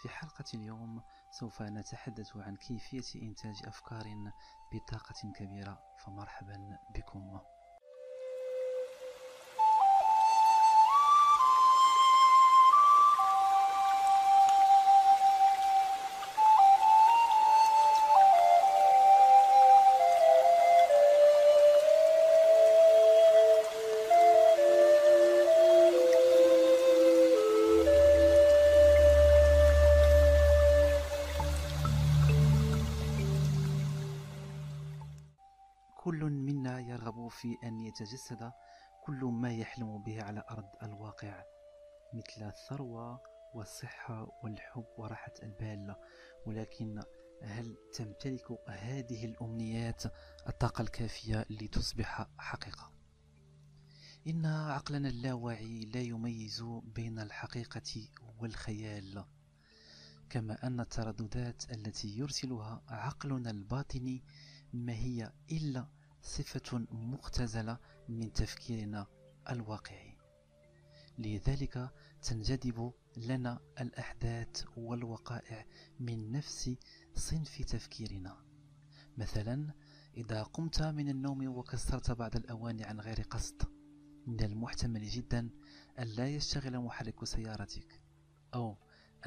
[0.01, 1.03] في حلقة اليوم
[1.39, 4.31] سوف نتحدث عن كيفية إنتاج أفكار
[4.73, 5.79] بطاقة كبيرة.
[6.05, 7.39] فمرحبا بكم.
[38.05, 38.51] يتجسد
[39.03, 41.43] كل ما يحلم به على أرض الواقع
[42.13, 43.21] مثل الثروة
[43.53, 45.95] والصحة والحب وراحة البال
[46.45, 47.03] ولكن
[47.43, 50.03] هل تمتلك هذه الأمنيات
[50.47, 52.91] الطاقة الكافية لتصبح حقيقة؟
[54.27, 59.25] إن عقلنا اللاواعي لا يميز بين الحقيقة والخيال
[60.29, 64.23] كما أن الترددات التي يرسلها عقلنا الباطني
[64.73, 65.94] ما هي إلا
[66.25, 67.77] صفة مختزلة
[68.09, 69.07] من تفكيرنا
[69.49, 70.17] الواقعي.
[71.17, 71.89] لذلك
[72.21, 75.65] تنجذب لنا الأحداث والوقائع
[75.99, 76.75] من نفس
[77.15, 78.37] صنف تفكيرنا.
[79.17, 79.73] مثلا
[80.17, 83.61] إذا قمت من النوم وكسرت بعض الأواني عن غير قصد
[84.27, 85.49] من المحتمل جدا
[85.99, 88.01] أن لا يشتغل محرك سيارتك
[88.53, 88.77] أو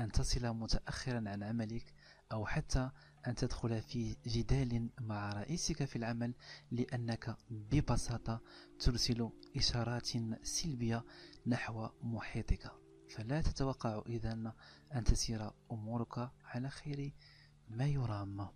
[0.01, 1.95] أن تصل متأخرا عن عملك
[2.33, 2.91] أو حتى
[3.27, 6.35] أن تدخل في جدال مع رئيسك في العمل
[6.71, 8.41] لأنك ببساطة
[8.81, 10.09] ترسل إشارات
[10.43, 11.05] سلبية
[11.47, 12.73] نحو محيطك.
[13.09, 14.53] فلا تتوقع إذن
[14.95, 17.13] أن تسير أمورك على خير
[17.71, 18.49] ما يرام.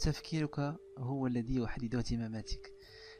[0.00, 2.72] تفكيرك هو الذي يحدد اهتماماتك.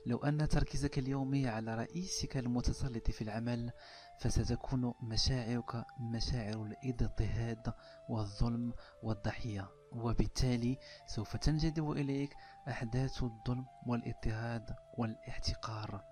[0.07, 3.73] لو أن تركيزك اليومي على رئيسك المتسلط في العمل
[4.21, 7.75] فستكون مشاعرك مشاعر الاضطهاد
[8.09, 9.69] والظلم والضحية.
[9.93, 12.37] وبالتالي سوف تنجذب إليك
[12.69, 16.05] أحداث الظلم والاضطهاد والاحتقار.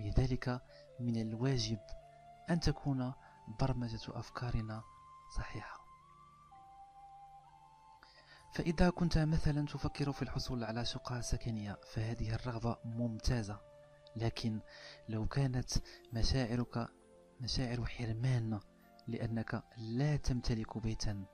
[0.00, 0.62] لذلك
[1.00, 1.80] من الواجب
[2.50, 3.12] أن تكون
[3.60, 4.82] برمجة أفكارنا
[5.36, 5.77] صحيحة.
[8.52, 13.60] فإذا كنت مثلا تفكر في الحصول على شقة سكنية فهذه الرغبة ممتازة.
[14.16, 14.60] لكن
[15.08, 15.70] لو كانت
[16.12, 16.88] مشاعرك
[17.40, 18.60] مشاعر حرمان
[19.08, 21.24] لأنك لا تمتلك بيتا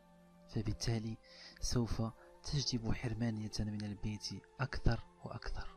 [0.49, 1.19] فبالتالي
[1.61, 2.03] سوف
[2.43, 4.29] تجلب حرمانية من البيت
[4.61, 5.77] أكثر وأكثر.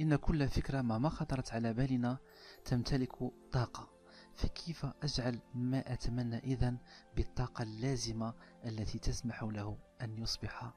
[0.00, 2.18] إن كل فكرة ما خطرت على بالنا
[2.64, 3.12] تمتلك
[3.52, 3.94] طاقة.
[4.34, 6.78] فكيف أجعل ما أتمنى إذن
[7.16, 8.34] بالطاقة اللازمة
[8.64, 10.70] التي تسمح له؟ أن يصبح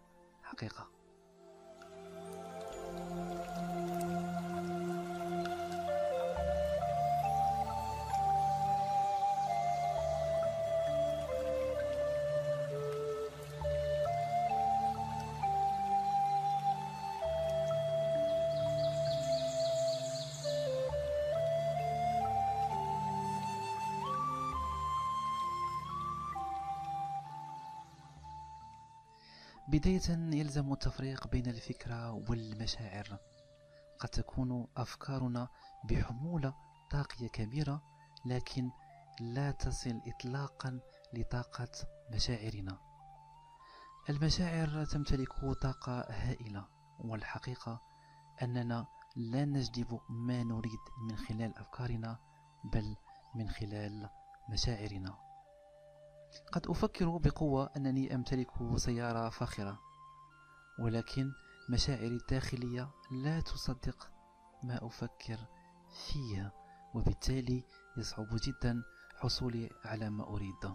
[0.44, 0.90] حقيقة.
[29.88, 33.20] بداية يلزم التفريق بين الفكرة والمشاعر.
[34.00, 35.48] قد تكون أفكارنا
[35.84, 36.54] بحمولة
[36.92, 37.82] طاقية كبيرة
[38.26, 38.72] لكن
[39.20, 40.80] لا تصل إطلاقا
[41.14, 41.70] لطاقة
[42.14, 42.78] مشاعرنا.
[44.10, 46.68] المشاعر تمتلك طاقة هائلة
[47.00, 47.82] والحقيقة
[48.42, 52.20] أننا لا نجلب ما نريد من خلال أفكارنا
[52.64, 52.96] بل
[53.36, 54.10] من خلال
[54.50, 55.27] مشاعرنا.
[56.52, 59.80] قد أفكر بقوة أنني أمتلك سيارة فاخرة
[60.80, 61.32] ولكن
[61.70, 64.12] مشاعري الداخلية لا تصدق
[64.64, 65.38] ما أفكر
[65.90, 66.54] فيه
[66.94, 67.64] وبالتالي
[67.98, 68.84] يصعب جدا
[69.16, 70.74] حصولي على ما أريد.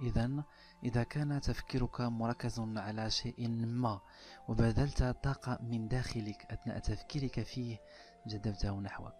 [0.00, 0.44] إذا
[0.84, 4.00] إذا كان تفكيرك مركز على شيء ما
[4.48, 7.80] وبذلت طاقة من داخلك أثناء تفكيرك فيه
[8.26, 9.14] جذبته نحوك.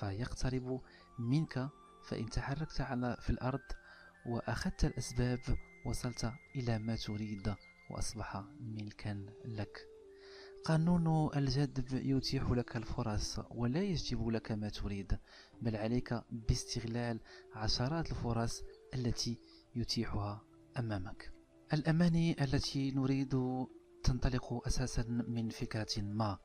[0.00, 0.80] فيقترب
[1.18, 1.68] منك
[2.04, 3.60] فإن تحركت على في الأرض
[4.28, 5.40] وأخذت الأسباب
[5.86, 7.54] وصلت إلى ما تريد
[7.90, 9.88] وأصبح ملكا لك.
[10.64, 15.18] قانون الجذب يتيح لك الفرص ولا يجلب لك ما تريد
[15.62, 17.20] بل عليك باستغلال
[17.54, 18.62] عشرات الفرص
[18.94, 19.38] التي
[19.74, 20.42] يتيحها
[20.78, 21.32] أمامك.
[21.72, 23.34] الأماني التي نريد
[24.02, 26.38] تنطلق أساسا من فكرة ما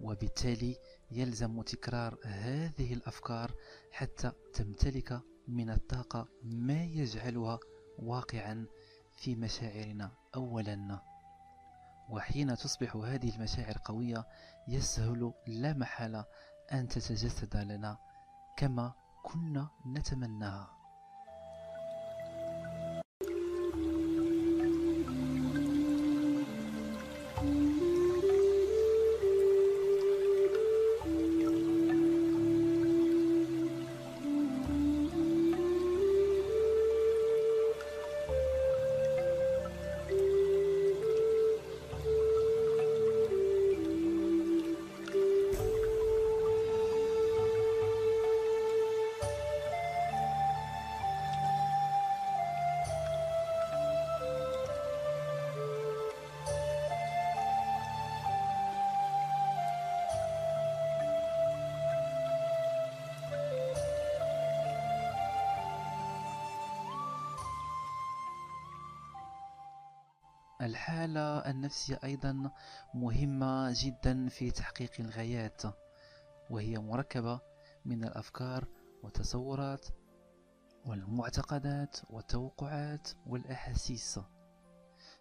[0.00, 0.76] وبالتالي
[1.10, 3.54] يلزم تكرار هذه الأفكار
[3.90, 7.58] حتى تمتلك من الطاقة ما يجعلها
[7.98, 8.66] واقعا
[9.16, 11.00] في مشاعرنا أولا.
[12.10, 14.26] وحين تصبح هذه المشاعر قوية
[14.68, 16.24] يسهل لا محالة
[16.72, 17.98] أن تتجسد لنا
[18.56, 18.92] كما
[19.22, 20.77] كنا نتمناها.
[71.48, 72.50] النفسية أيضا
[72.94, 75.62] مهمة جدا في تحقيق الغايات
[76.50, 77.40] وهي مركبة
[77.84, 78.66] من الأفكار
[79.02, 79.86] والتصورات
[80.86, 84.20] والمعتقدات والتوقعات والأحاسيس.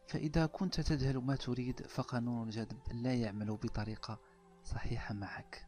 [0.07, 4.19] فإذا كنت تجهل ما تريد فقانون الجذب لا يعمل بطريقة
[4.63, 5.67] صحيحة معك.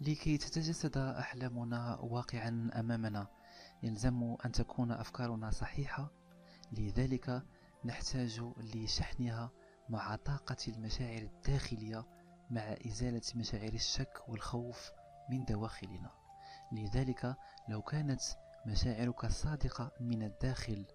[0.00, 3.26] لكي تتجسد أحلامنا واقعا أمامنا
[3.82, 6.10] يلزم أن تكون أفكارنا صحيحة.
[6.72, 7.42] لذلك
[7.84, 9.50] نحتاج لشحنها
[9.88, 12.06] مع طاقة المشاعر الداخلية
[12.50, 14.90] مع إزالة مشاعر الشك والخوف
[15.30, 16.10] من دواخلنا
[16.72, 17.36] لذلك
[17.68, 18.20] لو كانت
[18.66, 20.86] مشاعرك صادقة من الداخل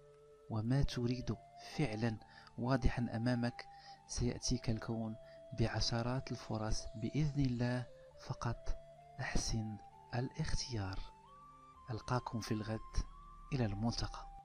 [0.50, 1.36] وما تريد
[1.76, 2.18] فعلا
[2.58, 3.66] واضحا أمامك
[4.06, 5.16] سيأتيك الكون
[5.58, 7.86] بعشرات الفرص بإذن الله.
[8.26, 8.78] فقط
[9.20, 9.76] أحسن
[10.14, 10.98] الاختيار.
[11.90, 12.80] ألقاكم في الغد
[13.52, 14.35] إلى الملتقى.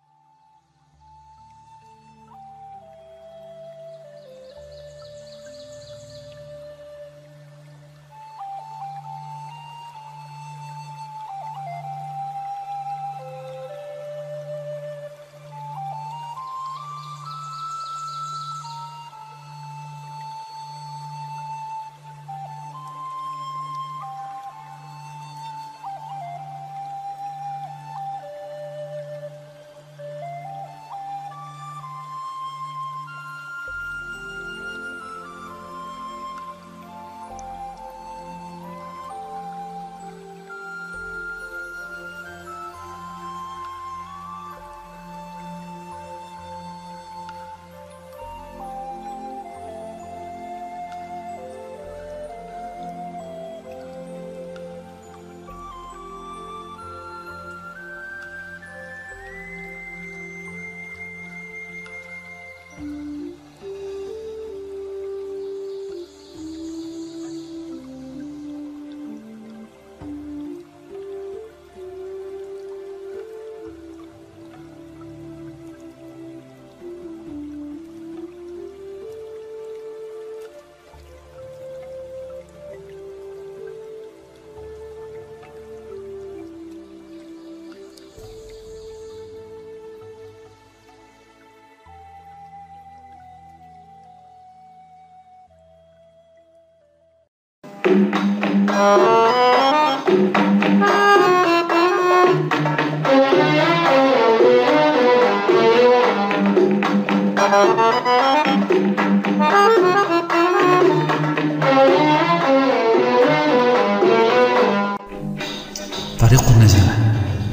[116.20, 116.98] طريق النجاح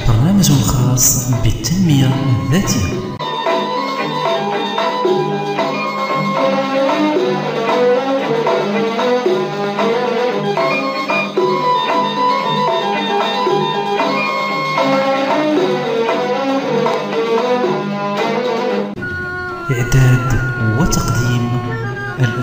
[0.09, 2.88] برنامج خاص بالتنمية الذاتية.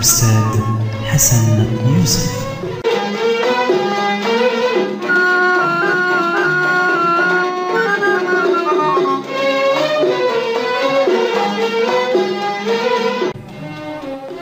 [0.06, 0.60] الأستاذ
[1.06, 1.66] حسن
[1.98, 2.30] يوسف.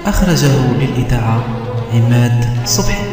[0.07, 1.45] أخرجه للإذاعة
[1.95, 3.04] عماد صبحي.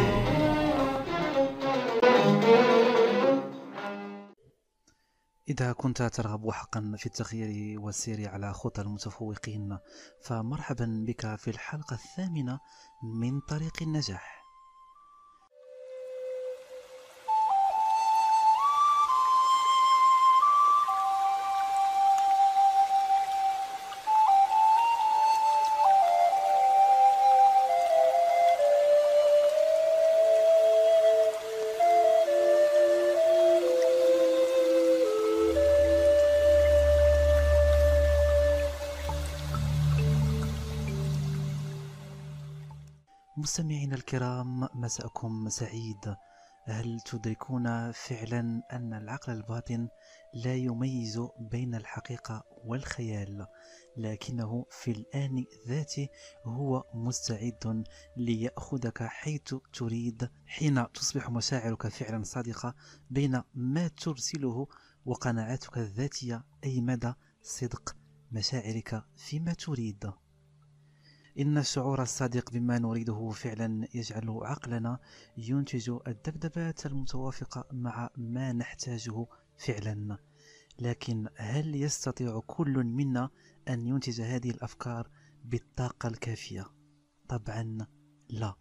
[5.91, 9.77] كنت ترغب حقا في التغيير والسير على خطى المتفوقين.
[10.21, 12.59] فمرحبا بك في الحلقة الثامنة
[13.03, 14.40] من طريق النجاح.
[43.51, 46.15] مستمعينا الكرام مساءكم سعيد.
[46.63, 49.87] هل تدركون فعلا أن العقل الباطن
[50.33, 53.47] لا يميز بين الحقيقة والخيال؟
[53.97, 56.07] لكنه في الآن ذاته
[56.45, 57.83] هو مستعد
[58.17, 62.75] ليأخذك حيث تريد حين تصبح مشاعرك فعلا صادقة
[63.09, 64.67] بين ما ترسله
[65.05, 67.95] وقناعاتك الذاتية أي مدى صدق
[68.31, 70.11] مشاعرك فيما تريد.
[71.39, 74.99] إن الشعور الصادق بما نريده فعلا يجعل عقلنا
[75.37, 79.25] ينتج الذبذبات المتوافقة مع ما نحتاجه
[79.57, 80.17] فعلا
[80.79, 83.29] لكن هل يستطيع كل منا
[83.67, 85.09] أن ينتج هذه الأفكار
[85.45, 86.65] بالطاقة الكافية؟
[87.27, 87.77] طبعا
[88.29, 88.55] لا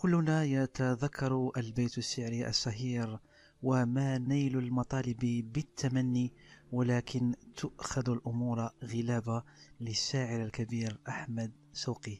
[0.00, 3.18] كلنا يتذكر البيت الشعري الشهير
[3.62, 6.32] وما نيل المطالب بالتمني
[6.72, 9.44] ولكن تؤخذ الأمور غلابة
[9.80, 12.18] للشاعر الكبير أحمد شوقي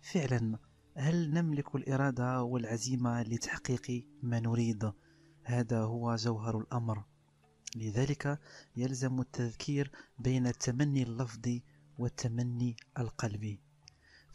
[0.00, 0.58] فعلا
[0.96, 4.92] هل نملك الإرادة والعزيمة لتحقيق ما نريد؟
[5.44, 7.04] هذا هو جوهر الأمر.
[7.76, 8.40] لذلك
[8.76, 11.62] يلزم التذكير بين التمني اللفظي
[11.98, 13.65] والتمني القلبي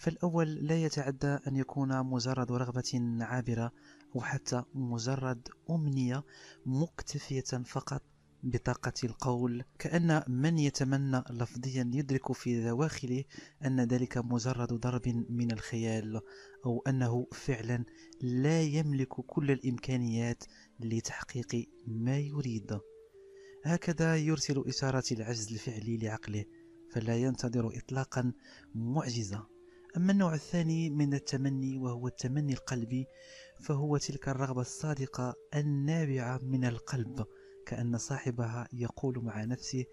[0.01, 3.71] فالأول لا يتعدى أن يكون مجرد رغبة عابرة
[4.15, 6.23] أو حتى مجرد أمنية
[6.65, 8.01] مكتفية فقط
[8.43, 13.23] بطاقة القول كأن من يتمنى لفظيا يدرك في دواخله
[13.65, 16.21] أن ذلك مجرد ضرب من الخيال
[16.65, 17.85] أو أنه فعلا
[18.21, 20.43] لا يملك كل الإمكانيات
[20.79, 22.79] لتحقيق ما يريد.
[23.63, 26.45] هكذا يرسل إشارة العجز الفعلي لعقله
[26.91, 28.33] فلا ينتظر إطلاقا
[28.75, 29.50] معجزة.
[29.97, 33.07] أما النوع الثاني من التمني وهو التمني القلبي
[33.59, 37.25] فهو تلك الرغبة الصادقة النابعة من القلب
[37.65, 39.85] كأن صاحبها يقول مع نفسه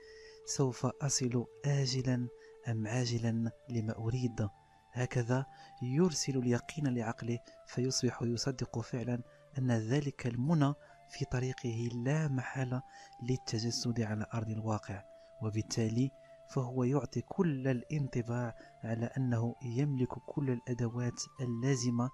[0.46, 2.28] سوف أصل آجلا
[2.68, 4.49] أم عاجلا لما أريد.
[4.92, 5.46] هكذا
[5.82, 9.22] يرسل اليقين لعقله فيصبح يصدق فعلا
[9.59, 10.74] أن ذلك المنى
[11.11, 12.82] في طريقه لا محالة
[13.22, 15.03] للتجسد على أرض الواقع
[15.42, 16.11] وبالتالي
[16.51, 22.11] فهو يعطي كل الانطباع على أنه يملك كل الأدوات اللازمة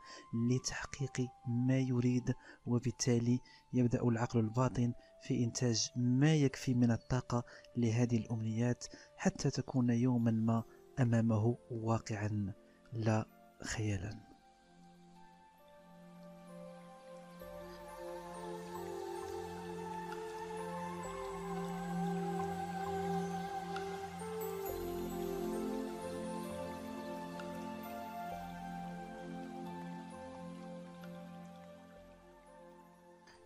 [0.51, 2.35] لتحقيق ما يريد
[2.66, 3.41] وبالتالي
[3.72, 7.45] يبدأ العقل الباطن في إنتاج ما يكفي من الطاقة
[7.76, 8.85] لهذه الأمنيات
[9.16, 10.64] حتى تكون يوما ما
[11.01, 12.53] أمامه واقعا.
[12.93, 13.26] لا
[13.62, 14.34] خيالا.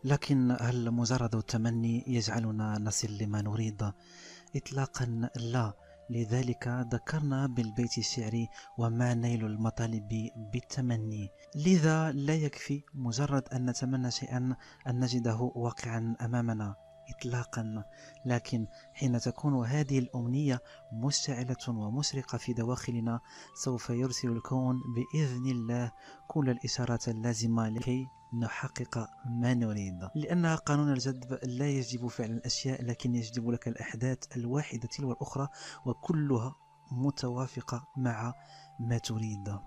[0.08, 3.92] لكن هل مجرد التمني يجعلنا نصل لما نريد؟
[4.56, 5.72] اطلاقا لا.
[6.10, 8.48] لذلك ذكرنا بالبيت الشعري
[8.78, 11.28] وما نيل المطالب بالتمني.
[11.54, 14.56] لذا لا يكفي مجرد أن نتمنى شيئا
[14.86, 16.87] أن نجده واقعا أمامنا.
[17.10, 17.84] إطلاقا.
[18.24, 20.60] لكن حين تكون هذه الأمنية
[20.92, 23.20] مشتعلة ومشرقة في دواخلنا
[23.54, 25.92] سوف يرسل الكون بإذن الله
[26.28, 28.06] كل الإشارات اللازمة لكي
[28.42, 30.08] نحقق ما نريد.
[30.14, 35.48] لأن قانون الجذب لا يجب فعل الأشياء لكن يجلب لك الأحداث الواحدة تلو الأخرى
[35.86, 36.54] وكلها
[36.92, 38.34] متوافقة مع
[38.80, 39.58] ما تريد.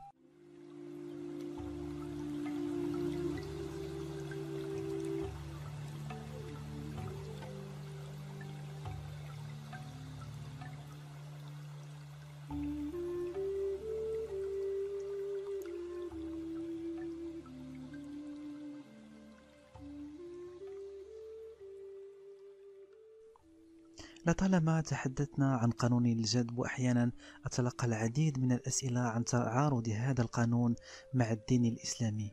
[24.26, 27.12] لطالما تحدثنا عن قانون الجذب وأحيانا
[27.46, 30.76] أتلقى العديد من الأسئلة عن تعارض هذا القانون
[31.14, 32.32] مع الدين الإسلامي.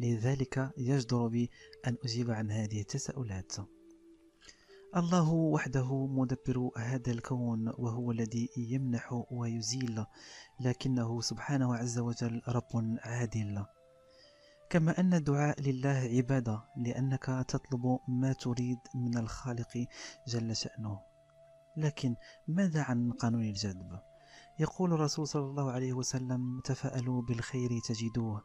[0.00, 1.50] لذلك يجدر بي
[1.86, 3.52] أن أجيب عن هذه التساؤلات.
[4.96, 10.04] الله وحده مدبر هذا الكون وهو الذي يمنح ويزيل
[10.60, 13.64] لكنه سبحانه عز وجل رب عادل.
[14.70, 19.86] كما أن الدعاء لله عبادة لأنك تطلب ما تريد من الخالق
[20.28, 21.07] جل شأنه.
[21.78, 22.16] لكن
[22.48, 23.98] ماذا عن قانون الجذب؟
[24.58, 28.42] يقول الرسول صلى الله عليه وسلم تفاءلوا بالخير تجدوه.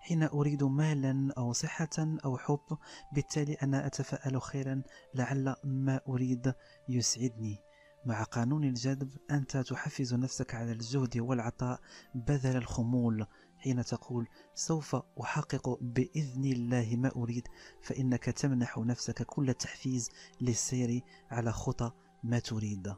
[0.00, 2.78] حين أريد مالا أو صحة أو حب
[3.12, 4.82] بالتالي أنا أتفاءل خيرا
[5.14, 6.54] لعل ما أريد
[6.88, 7.58] يسعدني.
[8.06, 11.80] مع قانون الجذب أنت تحفز نفسك على الجهد والعطاء
[12.14, 13.26] بذل الخمول.
[13.58, 17.48] حين تقول سوف أحقق بإذن الله ما أريد
[17.82, 20.10] فإنك تمنح نفسك كل التحفيز
[20.40, 21.92] للسير على خطى
[22.22, 22.94] ما تريد.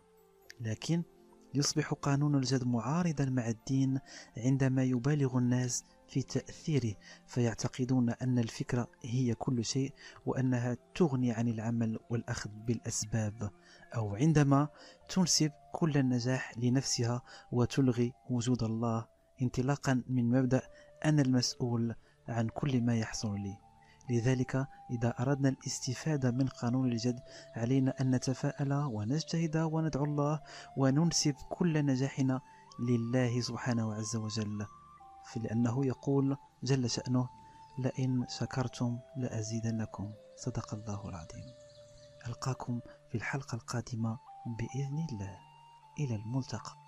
[0.60, 1.02] لكن
[1.54, 3.98] يصبح قانون الجذب معارضا مع الدين
[4.36, 6.94] عندما يبالغ الناس في تأثيره
[7.26, 9.92] فيعتقدون أن الفكرة هي كل شيء
[10.26, 13.50] وأنها تغني عن العمل والأخذ بالأسباب.
[13.94, 14.68] أو عندما
[15.08, 17.22] تنسب كل النجاح لنفسها
[17.52, 19.06] وتلغي وجود الله
[19.42, 20.62] انطلاقا من مبدأ
[21.04, 21.94] أنا المسؤول
[22.28, 23.63] عن كل ما يحصل لي.
[24.10, 27.20] لذلك إذا أردنا الاستفادة من قانون الجد
[27.56, 30.40] علينا أن نتفاءل ونجتهد وندعو الله
[30.76, 32.40] وننسب كل نجاحنا
[32.80, 34.66] لله سبحانه عز وجل.
[35.36, 37.28] لأنه يقول جل شأنه
[37.78, 40.12] لئن شكرتم لأزيدنكم.
[40.36, 41.44] صدق الله العظيم.
[42.26, 42.80] ألقاكم
[43.10, 45.38] في الحلقة القادمة بإذن الله.
[46.00, 46.83] إلى الملتقى.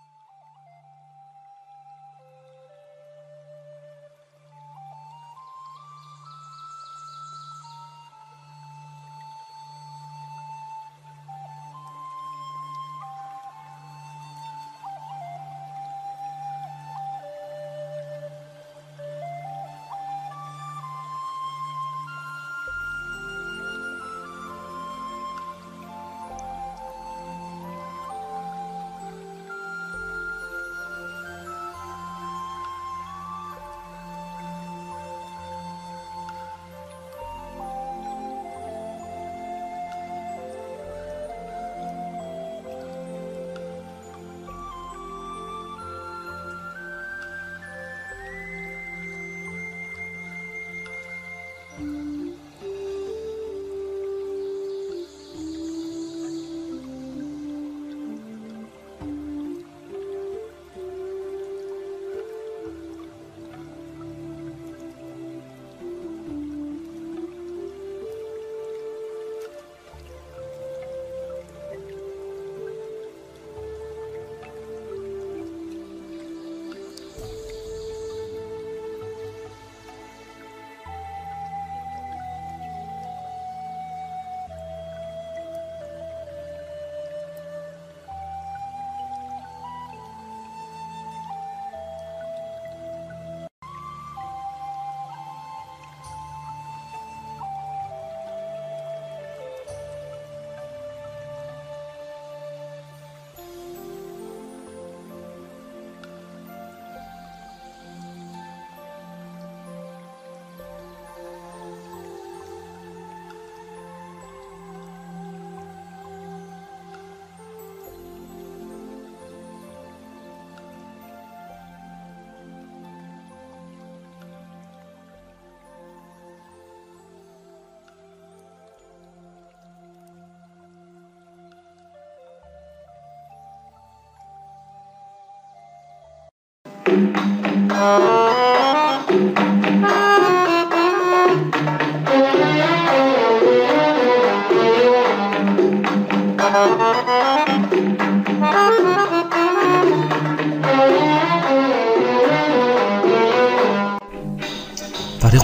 [136.97, 137.13] طريق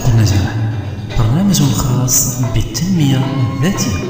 [0.09, 0.57] النجاح
[1.19, 3.21] برنامج خاص بالتنمية
[3.57, 4.02] الذاتية.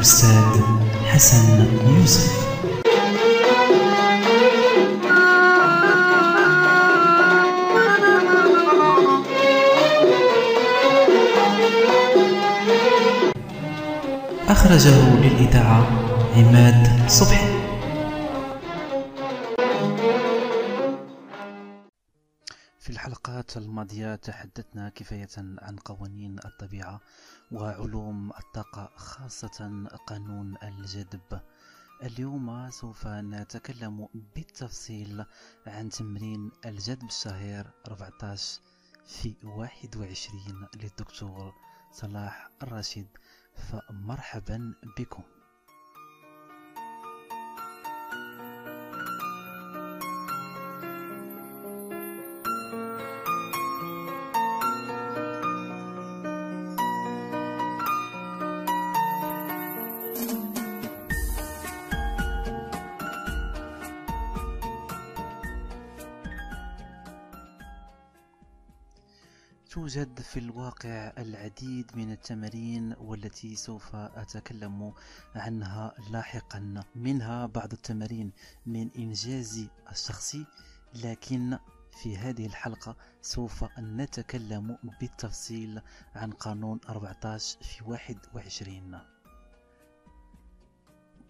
[0.00, 0.62] الأستاذ
[1.04, 2.32] حسن يوسف.
[14.48, 15.82] أخرجه للإذاعة
[16.36, 17.60] عماد صبحي.
[22.80, 27.00] في الحلقات الماضية تحدثنا كفاية عن قوانين الطبيعة.
[27.52, 31.40] وعلوم الطاقة خاصة قانون الجذب.
[32.02, 35.24] اليوم سوف نتكلم بالتفصيل
[35.66, 38.60] عن تمرين الجذب الشهير 14
[39.06, 41.54] في 21 للدكتور
[41.92, 43.06] صلاح الراشد
[43.54, 45.22] فمرحبا بكم.
[69.90, 74.92] توجد في الواقع العديد من التمارين والتي سوف أتكلم
[75.34, 76.84] عنها لاحقا.
[76.94, 78.32] منها بعض التمارين
[78.66, 80.46] من إنجازي الشخصي
[80.94, 81.58] لكن
[82.02, 85.80] في هذه الحلقة سوف نتكلم بالتفصيل
[86.14, 88.98] عن قانون 14 في 21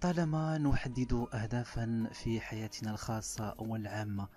[0.00, 4.28] طالما نحدد أهدافا في حياتنا الخاصة والعامة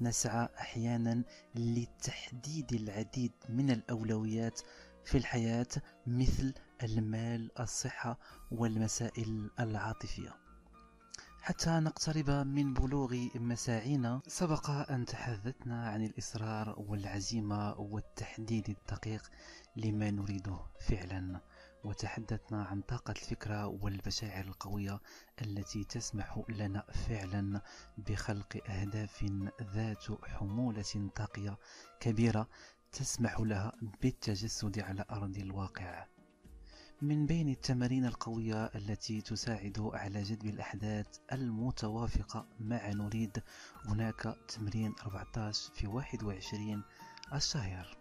[0.00, 1.24] نسعى أحيانا
[1.54, 4.60] لتحديد العديد من الأولويات
[5.04, 5.66] في الحياة
[6.06, 8.18] مثل المال الصحة
[8.50, 10.36] والمسائل العاطفية.
[11.42, 19.30] حتى نقترب من بلوغ مساعينا سبق أن تحدثنا عن الإصرار والعزيمة والتحديد الدقيق
[19.76, 21.40] لما نريده فعلا.
[21.84, 25.00] وتحدثنا عن طاقة الفكرة والمشاعر القوية
[25.42, 27.62] التي تسمح لنا فعلا
[27.98, 29.24] بخلق أهداف
[29.74, 31.58] ذات حمولة طاقية
[32.00, 32.48] كبيرة
[32.92, 33.72] تسمح لها
[34.02, 36.06] بالتجسد على أرض الواقع.
[37.02, 43.42] من بين التمارين القوية التي تساعد على جذب الأحداث المتوافقة مع نريد
[43.84, 46.84] هناك تمرين 14 في 21
[47.34, 47.99] الشهر.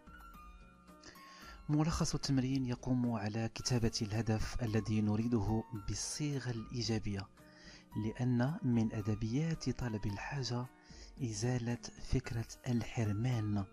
[1.69, 7.27] ملخص التمرين يقوم على كتابة الهدف الذي نريده بالصيغة الإيجابية
[8.05, 10.65] لأن من أدبيات طلب الحاجة
[11.23, 11.77] إزالة
[12.11, 13.65] فكرة الحرمان.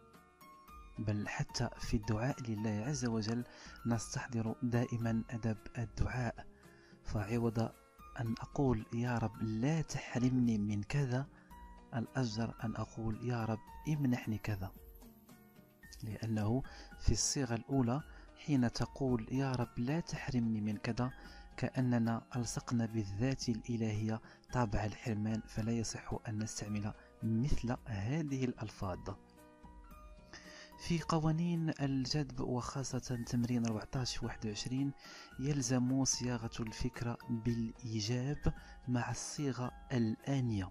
[0.98, 3.44] بل حتى في الدعاء لله عز وجل
[3.86, 6.46] نستحضر دائما أدب الدعاء.
[7.04, 7.58] فعوض
[8.20, 11.26] أن أقول يا رب لا تحرمني من كذا
[11.94, 14.72] الأجدر أن أقول يا رب امنحني كذا.
[16.02, 16.62] لأنه
[16.98, 18.00] في الصيغة الأولى
[18.36, 21.10] حين تقول يا رب لا تحرمني من كذا
[21.56, 24.20] كأننا ألصقنا بالذات الإلهية
[24.52, 26.92] طابع الحرمان فلا يصح أن نستعمل
[27.22, 29.10] مثل هذه الألفاظ.
[30.78, 34.92] في قوانين الجذب وخاصة تمرين 14 21
[35.38, 38.54] يلزم صياغة الفكرة بالإيجاب
[38.88, 40.70] مع الصيغة الآنية.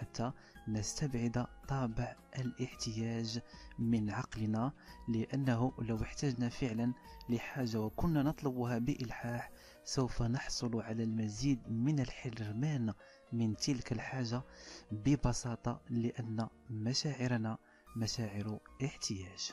[0.00, 0.32] حتى
[0.68, 3.40] نستبعد طابع الاحتياج
[3.78, 4.72] من عقلنا
[5.08, 6.92] لأنه لو احتجنا فعلا
[7.28, 9.50] لحاجة وكنا نطلبها بإلحاح
[9.84, 12.94] سوف نحصل على المزيد من الحرمان
[13.32, 14.42] من تلك الحاجة
[14.90, 17.58] ببساطة لأن مشاعرنا
[17.96, 19.52] مشاعر احتياج.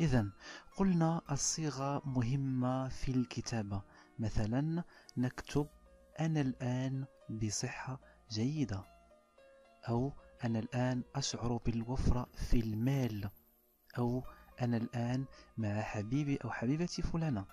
[0.00, 0.26] إذا
[0.76, 3.82] قلنا الصيغة مهمة في الكتابة.
[4.18, 4.84] مثلا
[5.16, 5.66] نكتب
[6.20, 8.00] أنا الآن بصحة
[8.30, 8.95] جيدة.
[9.88, 10.12] أو
[10.44, 13.30] أنا الآن أشعر بالوفرة في المال
[13.98, 14.24] أو
[14.62, 15.24] أنا الآن
[15.56, 17.44] مع حبيبي أو حبيبتي فلانة.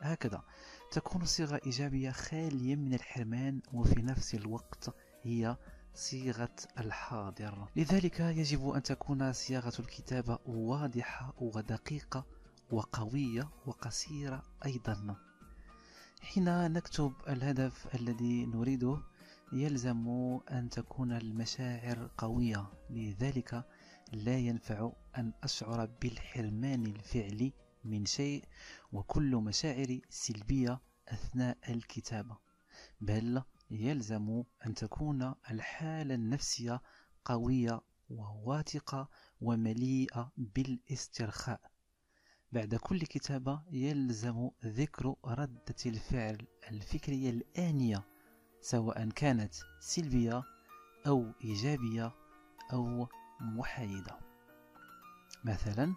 [0.00, 0.42] هكذا
[0.90, 5.56] تكون صيغة إيجابية خالية من الحرمان وفي نفس الوقت هي
[5.94, 7.68] صيغة الحاضر.
[7.76, 12.26] لذلك يجب أن تكون صياغة الكتابة واضحة ودقيقة
[12.70, 15.16] وقوية وقصيرة أيضا.
[16.20, 18.98] حين نكتب الهدف الذي نريده
[19.54, 20.08] يلزم
[20.50, 23.64] أن تكون المشاعر قوية لذلك
[24.12, 27.52] لا ينفع أن أشعر بالحرمان الفعلي
[27.84, 28.44] من شيء
[28.92, 32.38] وكل مشاعر سلبية أثناء الكتابة.
[33.00, 36.82] بل يلزم أن تكون الحالة النفسية
[37.24, 37.80] قوية
[38.10, 39.08] وواثقة
[39.40, 41.60] ومليئة بالاسترخاء.
[42.52, 48.13] بعد كل كتابة يلزم ذكر ردة الفعل الفكرية الآنية.
[48.64, 50.42] سواء كانت سلبية
[51.06, 52.12] أو إيجابية
[52.72, 53.08] أو
[53.40, 54.18] محايدة.
[55.44, 55.94] مثلا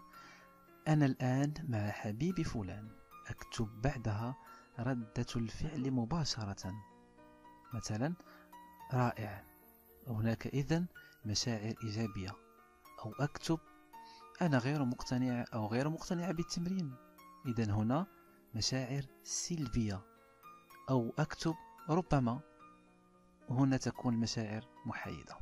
[0.87, 2.89] أنا الآن مع حبيبي فلان.
[3.27, 4.35] أكتب بعدها
[4.79, 6.73] ردة الفعل مباشرة.
[7.73, 8.13] مثلا
[8.93, 9.45] رائع.
[10.07, 10.85] هناك إذن
[11.25, 12.31] مشاعر إيجابية.
[13.05, 13.59] أو أكتب
[14.41, 16.95] أنا غير مقتنع أو غير مقتنع بالتمرين.
[17.45, 18.07] إذا هنا
[18.55, 20.01] مشاعر سلبية.
[20.89, 21.55] أو أكتب
[21.89, 22.56] ربما.
[23.49, 25.37] هنا تكون مشاعر محايدة.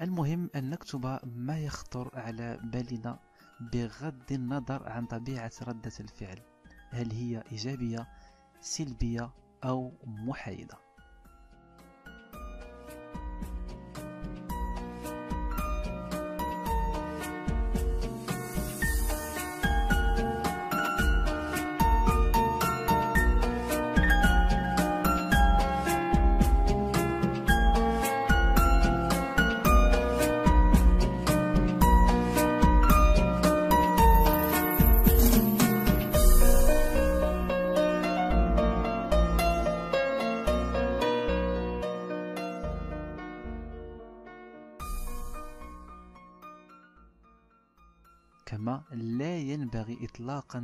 [0.00, 3.18] المهم أن نكتب ما يخطر على بالنا
[3.60, 6.42] بغض النظر عن طبيعة ردة الفعل.
[6.90, 8.08] هل هي إيجابية
[8.60, 9.30] سلبية
[9.64, 10.89] أو محايدة؟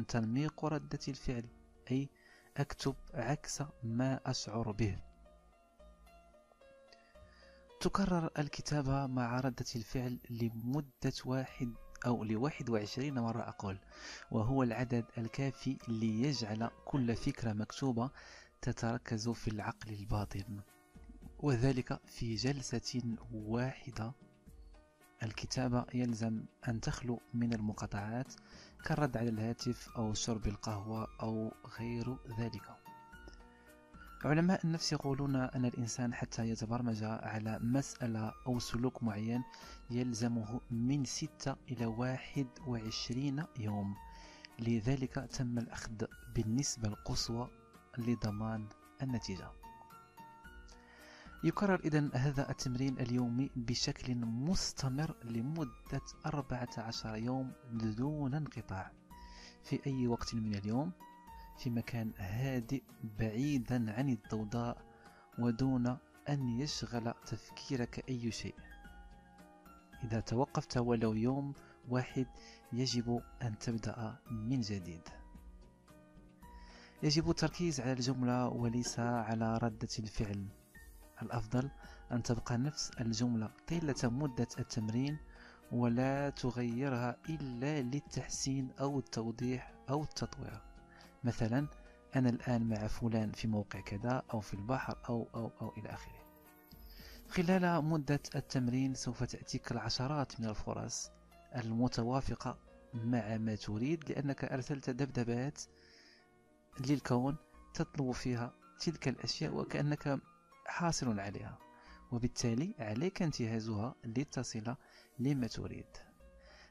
[0.09, 1.45] تنميق ردة الفعل
[1.91, 2.09] أي
[2.57, 4.99] أكتب عكس ما أشعر به.
[7.81, 11.75] تكرر الكتابة مع ردة الفعل لمدة واحد
[12.07, 13.79] أو لواحد وعشرين مرة أقول
[14.31, 18.11] وهو العدد الكافي ليجعل كل فكرة مكتوبة
[18.63, 20.61] تتركز في العقل الباطن.
[21.39, 23.03] وذلك في جلسة
[23.33, 24.13] واحدة.
[25.23, 28.33] الكتابة يلزم أن تخلو من المقاطعات
[28.85, 32.77] كالرد على الهاتف أو شرب القهوة أو غير ذلك.
[34.25, 39.43] علماء النفس يقولون أن الإنسان حتى يتبرمج على مسألة أو سلوك معين
[39.91, 43.95] يلزمه من 6 إلى 21 يوم.
[44.59, 46.05] لذلك تم الأخذ
[46.35, 47.49] بالنسبة القصوى
[47.99, 48.69] لضمان
[49.03, 49.66] النتيجة.
[51.45, 58.93] يكرر إذا هذا التمرين اليومي بشكل مستمر لمدة 14 يوم دون انقطاع.
[59.63, 60.93] في أي وقت من اليوم؟
[61.59, 62.83] في مكان هادئ
[63.19, 64.83] بعيدا عن الضوضاء
[65.39, 68.55] ودون أن يشغل تفكيرك أي شيء.
[70.05, 71.55] إذا توقفت ولو يوم
[71.89, 72.27] واحد
[72.73, 75.09] يجب أن تبدأ من جديد.
[77.03, 80.47] يجب التركيز على الجملة وليس على ردة الفعل.
[81.23, 81.71] الأفضل
[82.13, 85.19] أن تبقى نفس الجملة طيلة مدة التمرين
[85.73, 90.61] ولا تغيرها إلا للتحسين أو التوضيح أو التطوير
[91.25, 91.67] مثلا
[92.17, 96.27] أنا الآن مع فلان في موقع كذا أو في البحر أو أو أو إلى آخره.
[97.29, 101.11] خلال مدة التمرين سوف تأتيك العشرات من الفرص
[101.57, 102.59] المتوافقة
[102.95, 105.63] مع ما تريد لأنك أرسلت دبدبات
[106.89, 107.37] للكون
[107.75, 110.21] تطلب فيها تلك الأشياء وكأنك
[110.67, 111.59] حاصل عليها.
[112.13, 114.77] وبالتالي عليك انتهازها لتصل
[115.19, 115.87] لما تريد.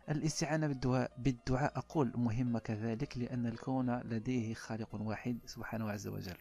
[0.10, 6.38] الاستعانة بالدعاء, بالدعاء أقول مهمة كذلك لأن الكون لديه خالق واحد سبحانه عز وجل.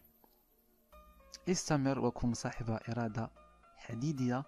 [1.49, 3.31] استمر وكن صاحب إرادة
[3.77, 4.45] حديدية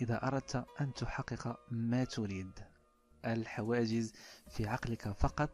[0.00, 2.52] إذا أردت أن تحقق ما تريد.
[3.26, 4.12] الحواجز
[4.48, 5.50] في عقلك فقط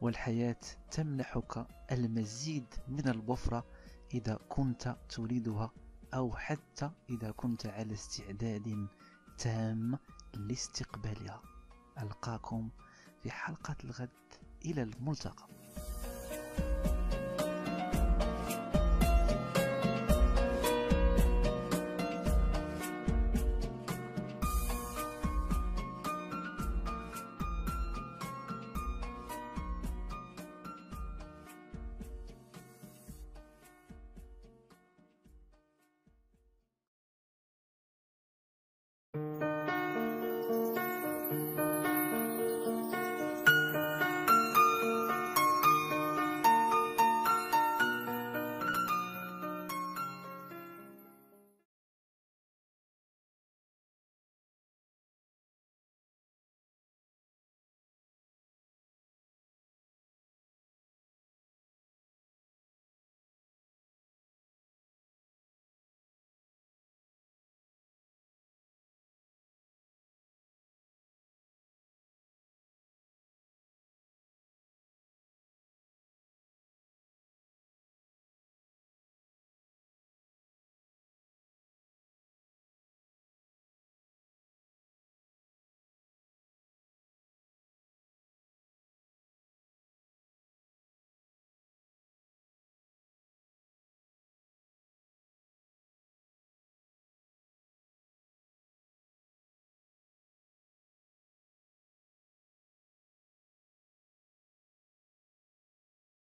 [0.00, 0.60] والحياة
[0.90, 3.66] تمنحك المزيد من الوفرة
[4.14, 5.70] إذا كنت تريدها.
[6.14, 8.88] أو حتى إذا كنت على استعداد
[9.38, 9.98] تام
[10.34, 11.42] لاستقبالها
[11.98, 12.68] ألقاكم
[13.22, 14.08] في حلقة الغد
[14.64, 15.46] إلى الملتقى.